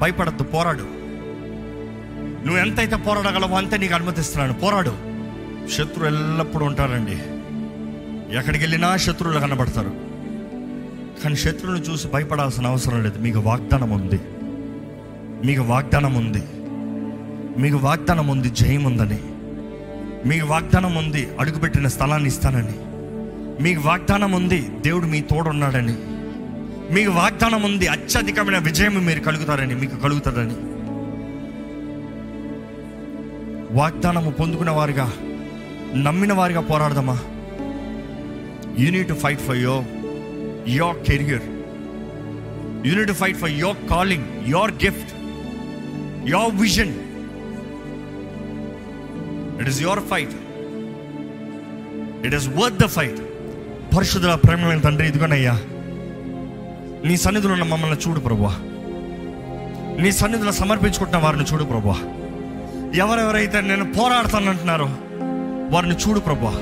భయపడద్దు 0.00 0.42
పోరాడు. 0.42 0.86
నువ్వు 2.46 2.58
ఎంతైతే 2.58 2.96
పోరాడగలవో 2.96 3.56
అంతే 3.56 3.76
నీకు 3.76 3.94
అనుమతిస్తున్నాను. 3.94 4.52
పోరాడు. 4.52 4.92
శత్రువు 5.70 6.06
ఎల్లప్పుడూ 6.06 6.66
ఉంటారండి 6.66 7.18
ఎక్కడికి 8.36 8.64
వెళ్ళినా 8.64 8.96
శత్రువులు 8.96 9.40
కనబడతారు. 9.40 9.90
కానీ 11.24 11.36
శత్రువుని 11.36 11.80
చూసి 11.80 12.08
భయపడాల్సిన 12.08 12.66
అవసరం 12.66 13.02
లేదు. 13.02 13.18
మీకు 13.18 13.38
వాగ్దానం 13.38 13.90
ఉంది. 13.90 14.20
మీకు 15.44 15.62
వాగ్దానం 15.62 16.14
ఉంది. 16.14 16.42
మీకు 17.60 17.76
వాగ్దానం 17.76 18.28
ఉంది 18.28 18.50
జయం 18.50 18.84
ఉందని. 18.84 19.18
మీకు 20.28 20.46
వాగ్దానం 20.46 20.94
ఉంది 20.94 21.28
అడుగుపెట్టిన 21.40 21.88
స్థలాన్ని 21.88 22.28
ఇస్తానని. 22.28 22.76
మీకు 23.62 23.80
వాగ్దానం 23.80 24.32
ఉంది 24.32 24.68
దేవుడు 24.80 25.06
మీ 25.06 25.20
తోడున్నాడని. 25.20 25.96
మీకు 26.94 27.10
వాగ్దానం 27.10 27.62
ఉంది 27.62 27.86
అత్యధికమైన 27.86 28.58
విజయం 28.58 29.06
మీరు 29.06 29.20
కలుగుతారని 29.20 29.74
మీకు 29.74 29.96
కలుగుతారని 29.96 30.56
వాగ్దానము 33.72 34.30
పొందుకున్న 34.30 34.70
వారిగా 34.70 35.12
నమ్మిన 35.94 36.32
వారిగా 36.32 36.60
పోరాడదామా 36.60 37.18
unite 38.78 39.08
to 39.08 39.14
fight 39.14 39.40
for 39.40 39.56
your 39.56 39.84
your 40.68 40.96
career 41.06 41.42
unite 42.86 43.08
to 43.08 43.12
fight 43.12 43.36
for 43.36 43.50
your 43.50 43.76
calling 43.90 44.48
your 44.48 44.72
gift 44.72 45.19
your 46.26 46.54
vision 46.56 46.92
it 49.60 49.68
is 49.68 49.80
your 49.82 50.02
fight 50.10 50.34
it 52.26 52.34
is 52.34 52.48
worth 52.56 52.78
the 52.78 52.88
fight 52.88 53.20
పరిశుద్ధుల 53.94 54.34
ప్రేమమైన 54.34 54.80
తండ్రి 54.80 55.06
ఇదిగోనయ్యా. 55.08 55.54
నీ 57.04 57.16
సన్నిధిలో 57.16 57.52
ఉన్న 57.52 57.64
మమ్మల్ని 57.64 57.96
చూడు 57.96 58.20
ప్రభా 58.20 58.52
నీ 59.98 60.10
సన్నిధిలో 60.12 60.52
సమర్పించుకుంటున్న 60.52 61.24
వారిని 61.24 61.44
చూడు 61.44 61.64
ప్రభా 61.64 61.96
ఎవరెవరైతే 62.94 63.60
నేను 63.60 63.84
పోరాడతానంటున్నారో 63.92 64.88
వారిని 65.70 65.94
చూడు 65.94 66.20
ప్రభా 66.20 66.52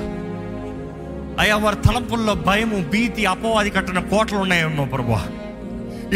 అయ్యా 1.41 1.55
వారి 1.55 1.77
తలంపుల్లో 1.87 2.33
భయము 2.47 2.77
భీతి 2.93 3.25
అపవాది 3.25 3.69
కట్టిన 3.69 3.99
కోటలు 4.09 4.37
ఉన్నాయేమో 4.37 4.85
ప్రభా 4.85 5.21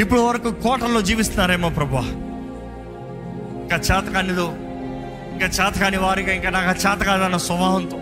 ఇప్పుడు 0.02 0.22
వరకు 0.22 0.50
కోటల్లో 0.64 1.02
జీవిస్తున్నారేమో 1.02 1.70
ప్రభా 1.70 2.04
ఇంకా 3.74 3.98
చేతకానిదో 3.98 4.54
ఇంకా 5.32 5.46
చేతకాని 5.46 5.98
వారిగా 5.98 6.34
ఇంకా 6.34 6.50
నాకు 6.50 6.80
చేత 6.80 6.98
కాదన్న 6.98 7.38
స్వభావంతో 7.38 7.98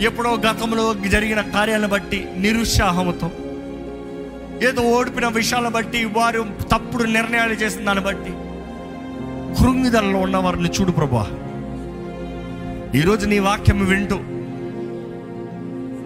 ఎప్పుడో 0.00 0.34
గతంలో 0.34 0.94
జరిగిన 0.94 1.40
కార్యాలను 1.40 1.88
బట్టి 1.88 2.28
నిరుత్సాహంతో 2.36 3.30
ఏదో 4.68 4.82
ఓడిపిన 4.82 5.28
విషయాలను 5.28 5.70
బట్టి 5.70 6.04
వారు 6.04 6.46
తప్పుడు 6.72 7.04
నిర్ణయాలు 7.04 7.52
చేసిన 7.52 7.84
దాన్ని 7.84 8.04
బట్టి 8.04 8.30
కృంగిదలలో 9.62 10.18
ఉన్న 10.18 10.36
వారిని 10.36 10.68
చూడు 10.68 10.92
ప్రభా 10.92 11.26
ఈరోజు 12.94 13.26
నీ 13.26 13.38
వాక్యం 13.38 13.86
వింటూ 13.86 14.18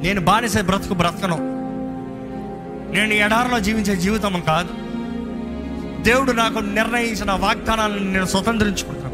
నేను 0.03 0.21
బానిస 0.21 0.59
బ్రతుకు 0.59 0.95
బ్రతకను. 0.95 1.39
నేను 2.93 3.13
ఎడారిలో 3.15 3.61
జీవించే 3.61 3.97
జీవితం 3.97 4.43
కాదు. 4.47 4.92
దేవుడు 6.03 6.33
నాకు 6.33 6.59
నిర్ణయించిన 6.59 7.33
వాగ్దానాలను 7.33 8.13
నేను 8.13 8.25
స్వతంత్రించుకుంటాను. 8.25 9.13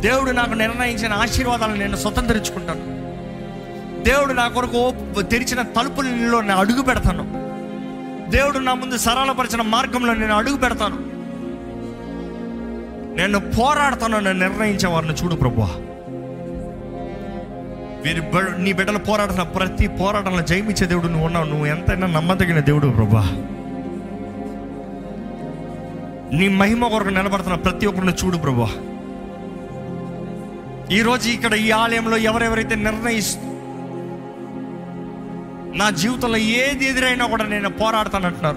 దేవుడు 0.00 0.30
నాకు 0.30 0.54
నిర్ణయించిన 0.54 1.12
ఆశీర్వాదాలను 1.12 1.76
నేను 1.76 1.96
స్వతంత్రించుకుంటాను. 1.96 2.96
దేవుడు 4.04 4.32
నా 4.32 4.48
కొరకు 4.48 4.78
ఓప్- 4.78 5.22
తెరిచిన 5.22 5.62
తలుపులలో 5.62 6.40
నేను 6.40 6.56
అడుగు 6.56 6.82
పెడతాను. 6.82 7.22
దేవుడు 8.30 8.58
నా 8.58 8.74
ముందు 8.74 8.96
సరళపరిచిన 8.96 9.62
మార్గంలో 9.62 10.14
నేను 10.14 10.34
అడుగు 10.34 10.56
పెడతాను. 10.56 10.96
నేను 13.16 13.38
పోరాడతాను 13.38 14.20
నేను 14.20 14.38
నిర్ణయించే 14.38 14.88
వారిని 14.88 15.14
చూడు 15.14 15.34
ప్రభు 15.34 15.60
వీరి 18.02 18.62
నీ 18.62 18.72
బిడ్డలు 18.72 18.98
పోరాడుతున్న 18.98 19.42
ప్రతి 19.42 19.88
పోరాటంలో 19.88 20.42
జయమిచ్చే 20.42 20.86
దేవుడు 20.86 21.06
నువ్వు 21.06 21.26
ఉన్నావు. 21.26 21.46
నువ్వు 21.46 21.66
ఎంతైనా 21.66 22.06
నమ్మదగిన 22.06 22.58
దేవుడు 22.58 22.88
ప్రభా 22.88 23.55
నీ 26.32 26.48
మహిమ 26.48 26.88
కొరకు 26.88 27.08
నిలబడుతున్న 27.08 27.54
ప్రతి 27.54 27.86
ఒక్కరిని 27.86 28.12
చూడు 28.12 28.36
ప్రభా. 28.36 28.70
ఈరోజు 30.90 31.28
ఇక్కడ 31.28 31.54
ఈ 31.54 31.70
ఆలయంలో 31.70 32.16
ఎవరెవరైతే 32.16 32.74
నిర్ణయిస్తూ 32.74 33.40
నా 35.76 35.90
జీవితంలో 35.90 36.36
ఏది 36.36 36.88
ఎదురైనా 36.88 37.26
కూడా 37.26 37.44
నేను 37.44 37.68
పోరాడతానంటున్నారు. 37.68 38.56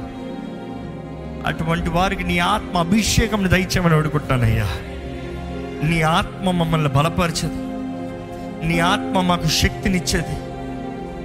అటువంటి 1.46 1.90
వారికి 1.90 2.24
నీ 2.24 2.40
ఆత్మ 2.40 2.78
అభిషేకం 2.78 3.52
దయచేయమని 3.52 3.96
అడుగుతున్నానయ్యా. 3.96 4.68
నీ 5.90 6.02
ఆత్మ 6.02 6.52
మమ్మల్ని 6.52 6.90
బలపరిచేది. 6.90 7.56
నీ 8.68 8.80
ఆత్మ 8.80 9.22
మాకు 9.22 9.48
శక్తినిచ్చేది. 9.48 10.38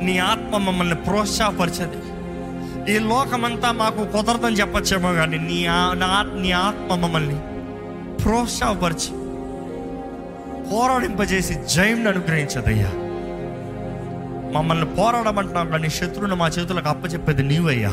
నీ 0.05 0.19
ఆత్మ 0.19 0.57
మమ్మల్ని 0.57 0.95
ప్రోత్సాహపరిచేది. 0.95 2.14
ఈ 2.89 2.99
లోకమంతా 2.99 3.73
మాకు 3.73 4.05
కుదరదని 4.05 4.57
చెప్పచ్చేమో 4.57 5.13
కానీ 5.13 5.39
నీ 5.39 5.67
నా 5.93 6.41
నీ 6.41 6.51
ఆత్మ 6.51 6.95
మమ్మల్ని 6.95 7.37
ప్రోత్సాహపరిచి 8.23 9.25
పోరాడింపజేసి 10.71 11.55
జయంను 11.55 12.09
అనుగ్రహించదయ్యా. 12.11 12.91
మమ్మల్ని 14.53 14.87
పోరాడమంటున్నావు 14.87 15.67
కానీ 15.67 15.91
శత్రువుని 15.91 16.35
మా 16.35 16.49
చేతులకు 16.49 16.89
అప్పచెప్పేది 16.89 17.43
నీవయ్యా. 17.43 17.91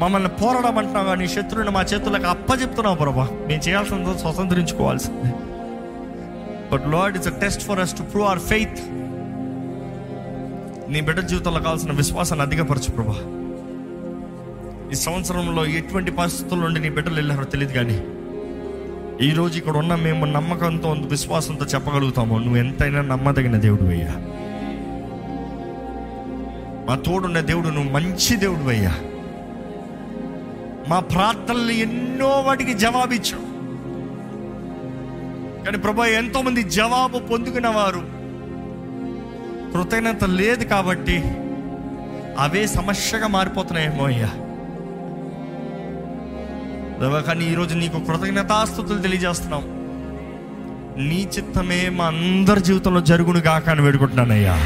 మమ్మల్ని 0.00 0.28
పోరాడమంటున్నావు 0.28 1.06
కానీ 1.06 1.28
శత్రువుని 1.28 1.70
మా 1.70 1.82
చేతులకు 1.82 2.26
అప్పచెప్తున్నావు 2.26 2.96
ప్రభా. 2.96 3.28
మేము 3.48 3.62
చేయాల్సిందో 3.68 4.18
స్వతంత్రించుకోవాల్సిందే. 4.18 5.32
But 6.72 6.86
Lord 6.86 7.16
it's 7.16 7.28
a 7.28 7.38
test 7.38 7.62
for 7.62 7.80
us 7.80 7.98
to 7.98 8.02
prove 8.02 8.26
our 8.26 8.38
faith 8.38 8.78
నీ 10.88 11.00
బిడ్డ 11.00 11.20
జీవితంలో 11.20 11.60
కావాల్సిన 11.60 11.92
విశ్వాసాన్ని 11.92 12.46
అధికపరచు 12.46 12.92
ప్రభా. 12.92 13.16
ఈ 14.92 14.94
సంవత్సరంలో 14.94 15.66
ఎటువంటి 15.66 16.10
పరిస్థితుల 16.10 16.58
నుండి 16.58 16.80
నీ 16.80 16.90
బిడ్డలు 16.90 17.14
వెళ్ళారో 17.14 17.44
తెలియదు 17.44 17.72
కానీ 17.72 18.04
ఈ 19.26 19.30
రోజు 19.32 19.58
ఇక్కడ 19.58 19.76
ఉన్న 19.76 19.94
మేము 19.94 20.24
నమ్మకంతో 20.24 20.92
విశ్వాసంతో 20.92 21.66
చెప్పగలుగుతాము. 21.66 22.38
నువ్వు 22.38 22.56
ఎంతైనా 22.56 23.00
నమ్మదగిన 23.00 23.56
దేవుడు 23.56 23.84
అయ్యా. 23.84 24.12
మా 26.88 26.96
తోడున్న 26.96 27.40
దేవుడు 27.40 27.68
నువ్వు 27.68 27.92
మంచి 27.92 28.36
దేవుడు 28.36 28.68
అయ్యా. 28.68 28.94
మా 30.88 31.00
ప్రార్థనలు 31.00 31.70
ఎన్నో 31.70 32.28
వాటికి 32.28 32.74
జవాబిచ్చావు. 32.74 33.58
కానీ 35.64 35.78
ప్రభా 35.78 36.06
ఎంతో 36.06 36.42
మంది 36.42 36.62
జవాబు 36.62 37.18
పొందుకున్న 37.18 37.68
వారు 37.68 38.17
కృతజ్ఞత 39.74 40.24
లేదు 40.24 40.64
కాబట్టి 40.64 41.22
అవే 42.38 42.66
సమస్యగా 42.66 43.26
మారిపోతున్నాయేమో 43.26 44.06
అయ్యా. 44.06 44.30
కానీ 47.20 47.44
ఈరోజు 47.44 47.74
నీకు 47.74 48.04
కృతజ్ఞతాస్థుతులు 48.04 48.98
తెలియజేస్తున్నాం. 48.98 49.62
నీ 51.08 51.28
చిత్తమే 51.36 51.88
మా 51.88 52.04
అందరి 52.04 52.60
జీవితంలో 52.60 53.00
జరుగును 53.00 53.38
గాక 53.38 53.68
అని 53.68 53.82
వేడుకుంటున్నానయ్యా. 53.82 54.56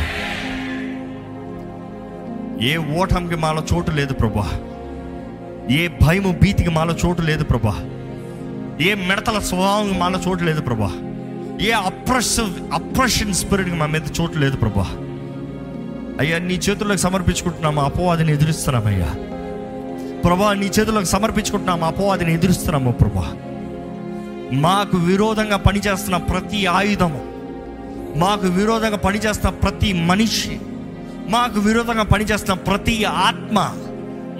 ఏ 2.62 2.76
ఓటమికి 2.76 3.36
మాలో 3.36 3.62
చోటు 3.74 3.90
లేదు 3.90 4.14
ప్రభా. 4.14 4.50
ఏ 5.70 5.88
భయము 5.88 6.38
భీతికి 6.42 6.70
మాలో 6.70 6.94
చోటు 7.06 7.22
లేదు 7.22 7.44
ప్రభా. 7.44 7.74
ఏ 8.80 8.94
మిడతల 8.94 9.38
స్వభావం 9.38 9.98
మాలో 9.98 10.20
చోటు 10.28 10.44
లేదు 10.44 10.60
ప్రభా. 10.60 10.90
ఏ 11.62 11.70
అప్రెసివ్ 11.70 12.72
అప్రెషన్ 12.72 13.34
స్పిరిట్ 13.34 13.68
మా 13.68 13.86
మీద 13.86 14.02
చోటు 14.20 14.38
లేదు 14.38 14.56
ప్రభా. 14.56 14.86
అయ్యా 16.20 16.38
నీ 16.38 16.54
చేతుల్లోకి 16.54 17.00
సమర్పించుకుంటున్నాము 17.00 17.80
అపోవాదిని 17.80 18.32
ఎదురిస్తున్నామయ్యా 18.32 19.10
ప్రభా 20.24 20.52
నీ 20.52 20.66
చేతుల్లోకి 20.66 21.06
సమర్పించుకుంటున్నాము 21.06 21.86
అపోవాదిని 21.86 22.34
ఎదురిస్తున్నాము 22.34 22.92
ప్రభా. 22.92 23.26
మాకు 24.52 24.96
విరోధంగా 24.96 25.56
పనిచేస్తున్న 25.56 26.16
ప్రతి 26.16 26.66
ఆయుధము 26.66 27.20
మాకు 28.18 28.46
విరోధంగా 28.46 28.96
పనిచేస్తున్న 28.96 29.50
ప్రతి 29.56 29.92
మనిషి 29.92 30.60
మాకు 31.28 31.60
విరోధంగా 31.60 32.02
పనిచేస్తున్న 32.02 32.54
ప్రతి 32.54 33.04
ఆత్మ 33.04 33.58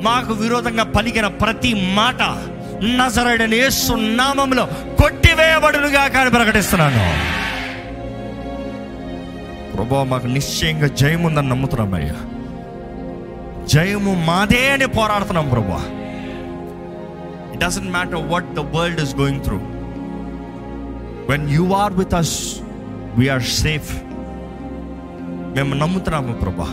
మాకు 0.02 0.32
విరోధంగా 0.32 0.84
పలికిన 0.84 1.26
ప్రతి 1.26 1.74
మాట 1.94 2.22
నజరడని 2.84 3.56
యేసు 3.56 3.92
కొట్టి 5.02 5.21
కొట్టివేయబడునుగా 5.52 6.02
కానీ 6.14 6.30
ప్రకటిస్తున్నాను. 6.36 7.04
ప్రభా 9.74 10.02
మాకు 10.12 10.26
నిశ్చయంగా 10.36 10.88
జయం 11.00 11.22
ఉందని 11.28 11.48
నమ్ముతున్నామయ్యా 11.52 12.18
జయము 13.72 14.12
మాదే 14.28 14.62
అని 14.74 14.86
పోరాడుతున్నాం 14.96 15.46
ప్రభా. 15.54 15.80
It 17.52 17.60
doesn't 17.64 17.92
matter 17.96 18.24
what 18.32 18.48
the 18.58 18.64
world 18.76 19.02
is 19.04 19.14
going 19.20 19.42
through 19.46 19.58
when 21.30 21.46
you 21.56 21.66
are 21.82 21.94
with 22.00 22.16
us 22.20 22.34
we are 23.18 23.46
safe 23.62 23.92
మేము 25.56 25.74
నమ్ముతున్నాము 25.82 26.34
ప్రభా. 26.44 26.70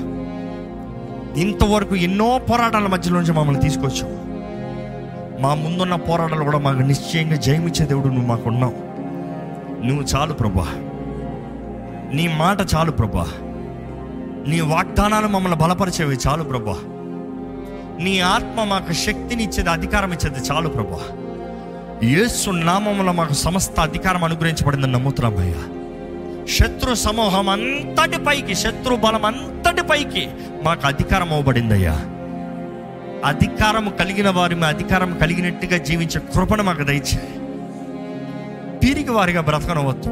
ఇంతవరకు 1.43 1.95
ఎన్నో 2.07 2.29
పోరాటాల 2.49 2.87
మధ్యలో 2.95 3.17
నుంచి 3.19 3.33
మమ్మల్ని 3.39 3.61
తీసుకొచ్చావు. 3.67 4.18
మా 5.39 5.53
ముందున్న 5.53 5.95
పోరాటాలు 5.95 6.43
కూడా 6.43 6.59
మాకు 6.59 6.79
నిశ్చయంగా 6.79 7.35
జయమిచ్చే 7.35 7.85
దేవుడు 7.85 8.07
నువ్వు 8.07 8.27
మాకున్నావు 8.27 8.73
నువ్వు 9.85 10.03
చాలు 10.03 10.33
ప్రభా. 10.33 10.67
నీ 12.13 12.27
మాట 12.27 12.57
చాలు 12.75 12.91
ప్రభా. 12.91 13.25
నీ 14.47 14.61
వాగ్దానాలు 14.61 15.27
మమ్మల్ని 15.27 15.57
బలపరిచేవి 15.57 16.17
చాలు 16.27 16.43
ప్రభా. 16.43 16.75
నీ 18.03 18.19
ఆత్మ 18.19 18.63
మాకు 18.63 18.93
శక్తిని 18.93 19.43
ఇచ్చేది 19.43 19.69
అధికారం 19.69 20.13
ఇచ్చేది 20.13 20.39
చాలు 20.51 20.69
ప్రభా. 20.69 21.01
యేసు 22.07 22.49
నామంలో 22.49 23.11
మాకు 23.11 23.33
సమస్త 23.33 23.79
అధికారం 23.79 24.23
అనుగ్రహించబడిందని 24.23 24.91
నమ్ముతున్నామయ్యా 24.91 25.63
శత్రు 26.47 26.93
సమూహం 26.95 27.49
అంతటి 27.49 28.23
పైకి 28.23 28.55
శత్రు 28.55 28.95
బలం 28.95 29.25
అంతటి 29.25 29.81
పైకి 29.81 30.29
మాకు 30.63 30.87
అధికారం 30.87 31.29
అవ్వబడిందయ్యా 31.31 31.99
అధికారం 33.25 33.93
కలిగిన 33.99 34.29
వారి 34.29 34.55
మీ 34.55 34.63
అధికారం 34.63 35.17
కలిగినట్టుగా 35.17 35.77
జీవించే 35.77 36.21
కృపణ 36.35 36.61
మాకు 36.61 36.83
దయచే 36.83 37.35
పీరికి 38.83 39.11
వారిగా 39.11 39.41
బ్రతకనవద్దు. 39.41 40.09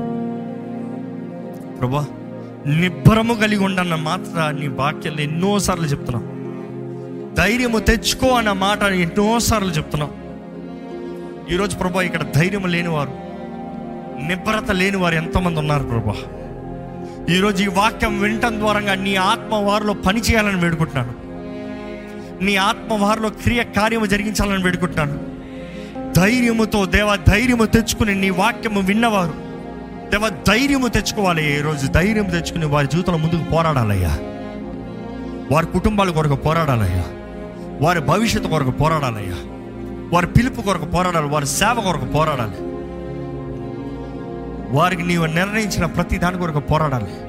ప్రభా 1.78 2.06
నిబ్బరము 2.68 3.34
కలిగి 3.34 3.64
ఉండన్న 3.64 3.96
మాత్ర 3.96 4.56
నీ 4.60 4.68
వాక్యాలు 4.68 5.22
ఎన్నోసార్లు 5.22 5.86
చెప్తున్నాం. 5.86 6.38
ధైర్యము 7.38 7.80
తెచ్చుకో 7.80 8.28
అన్న 8.28 8.52
మాట 8.52 8.84
ఎన్నోసార్లు 8.84 9.72
చెప్తున్నాం. 9.72 10.12
ఈరోజు 11.52 11.78
ప్రభా 11.78 12.02
ఇక్కడ 12.02 12.24
ధైర్యం 12.24 12.66
లేనివారు 12.66 13.12
నిబ్బరత 14.28 14.72
లేని 14.72 14.98
వారు 14.98 15.16
ఎంతోమంది 15.16 15.60
ఉన్నారు 15.60 15.84
ప్రభా? 15.84 16.16
ఈరోజు 17.30 17.64
ఈ 17.64 17.68
వాక్యం 17.68 18.22
వినటం 18.22 18.60
ద్వారా 18.60 18.96
నీ 18.96 19.16
ఆత్మ 19.16 19.56
వారిలో 19.56 19.94
పని 19.94 20.22
చేయాలని 20.22 20.62
వేడుకుంటున్నాను. 20.62 21.27
నీ 22.42 22.56
ఆత్మ 22.56 22.94
వారిలో 22.94 23.30
క్రియ 23.30 23.64
కార్యము 23.64 24.06
జరిగించాలని 24.06 24.64
వేడుకుంటున్నాను. 24.64 25.38
ధైర్యముతో 26.14 26.86
దేవ 26.86 27.16
ధైర్యము 27.16 27.66
తెచ్చుకుని 27.66 28.16
నీ 28.16 28.30
వాక్యము 28.30 28.82
విన్నవారు. 28.82 29.34
దేవ 30.10 30.30
ధైర్యము 30.30 30.88
తెచ్చుకోవాలి 30.88 31.60
ఈరోజు 31.60 31.88
ధైర్యం 31.88 32.24
తెచ్చుకుని 32.24 32.66
వారి 32.66 32.88
జీవితంలో 32.88 33.18
ముందుకు 33.18 33.52
పోరాడాలయ్యా. 33.52 34.18
వారి 35.52 35.66
కుటుంబాల 35.66 36.10
కొరకు 36.10 36.36
పోరాడాలయ్యా. 36.36 37.04
వారి 37.82 38.00
భవిష్యత్తు 38.00 38.48
కొరకు 38.48 38.72
పోరాడాలయ్యా. 38.72 39.36
వారి 40.14 40.28
పిలుపు 40.28 40.62
కొరకు 40.62 40.86
పోరాడాలి. 40.86 41.28
వారి 41.28 41.48
సేవ 41.48 41.82
కొరకు 41.82 42.06
పోరాడాలి. 42.06 42.56
వారికి 44.78 45.04
నీవు 45.04 45.26
నిర్ణయించిన 45.26 45.86
ప్రతి 45.86 46.18
దాని 46.18 46.38
కొరకు 46.38 46.60
పోరాడాలి. 46.60 47.27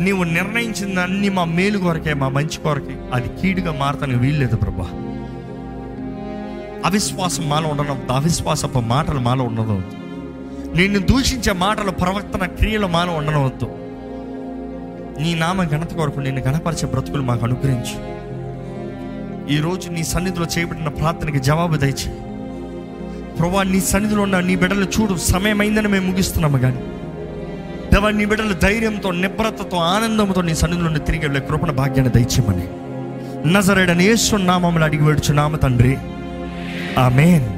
నీవు 0.00 0.24
నిర్ణయించిన 0.24 0.98
అన్ని 0.98 1.28
మా 1.28 1.44
మేలు 1.44 1.78
కొరకే 1.78 2.14
మా 2.14 2.28
మంచి 2.28 2.58
కొరకే. 2.64 2.96
అది 3.12 3.28
కీడుగా 3.40 3.72
మారతానికి 3.72 4.18
వీల్లేదు 4.18 4.56
ప్రభా. 4.56 4.88
అవిశ్వాసం 6.84 7.48
మాలో 7.48 7.68
ఉండడం 7.68 7.98
అవిశ్వాసపు 8.10 8.78
మాటలు 8.78 9.20
మాలో 9.20 9.44
ఉండదు 9.44 9.82
నిన్ను 10.76 10.98
దూషించే 10.98 11.52
మాటలు 11.52 11.90
ప్రవర్తన 11.90 12.46
క్రియలు 12.46 12.86
మాలో 12.86 13.12
ఉండనవద్దు 13.12 13.68
నీ 15.22 15.34
నామ 15.34 15.64
ఘనత 15.64 15.92
కొరకు 15.94 16.20
నిన్ను 16.20 16.42
గణపరిచే 16.42 16.88
బ్రతుకులు 16.88 17.22
మాకు 17.22 17.44
అనుగ్రహించు. 17.44 17.96
ఈరోజు 19.56 19.90
నీ 19.90 20.04
సన్నిధిలో 20.04 20.46
చేయబడిన 20.58 20.88
ప్రార్థనకి 20.88 21.38
జవాబు 21.38 21.76
దయచే 21.76 22.12
ప్రభా 23.38 23.62
నీ 23.62 23.80
సన్నిధిలో 23.80 24.22
ఉన్న 24.22 24.40
నీ 24.40 24.56
బిడ్డలు 24.56 24.84
చూడు. 24.84 25.14
సమయమైందని 25.16 25.88
మేము 25.88 26.06
ముగిస్తున్నాము 26.10 26.58
కానీ 26.58 26.80
దేవా 27.98 28.10
నీ 28.10 28.24
బిడ్డలు 28.24 28.52
ధైర్యంతో 28.52 29.10
నిబ్రతతో 29.10 29.76
ఆనందంతో 29.76 30.40
నీ 30.40 30.54
సన్నిధిలో 30.54 30.88
నుండి 30.88 31.04
తిరిగి 31.04 31.22
వెళ్ళే 31.22 31.40
కృపణ 31.40 31.70
భాగ్యాన్ని 31.70 32.08
దయచేయమని. 32.08 32.68
నజరేడని 33.52 34.04
యేసు 34.04 34.36
నామములు 34.36 34.84
అడిగి 34.84 35.02
వేడుచు 35.02 35.34
నామ 35.34 35.56
తండ్రి. 35.56 35.98
ఆమెన్. 36.98 37.57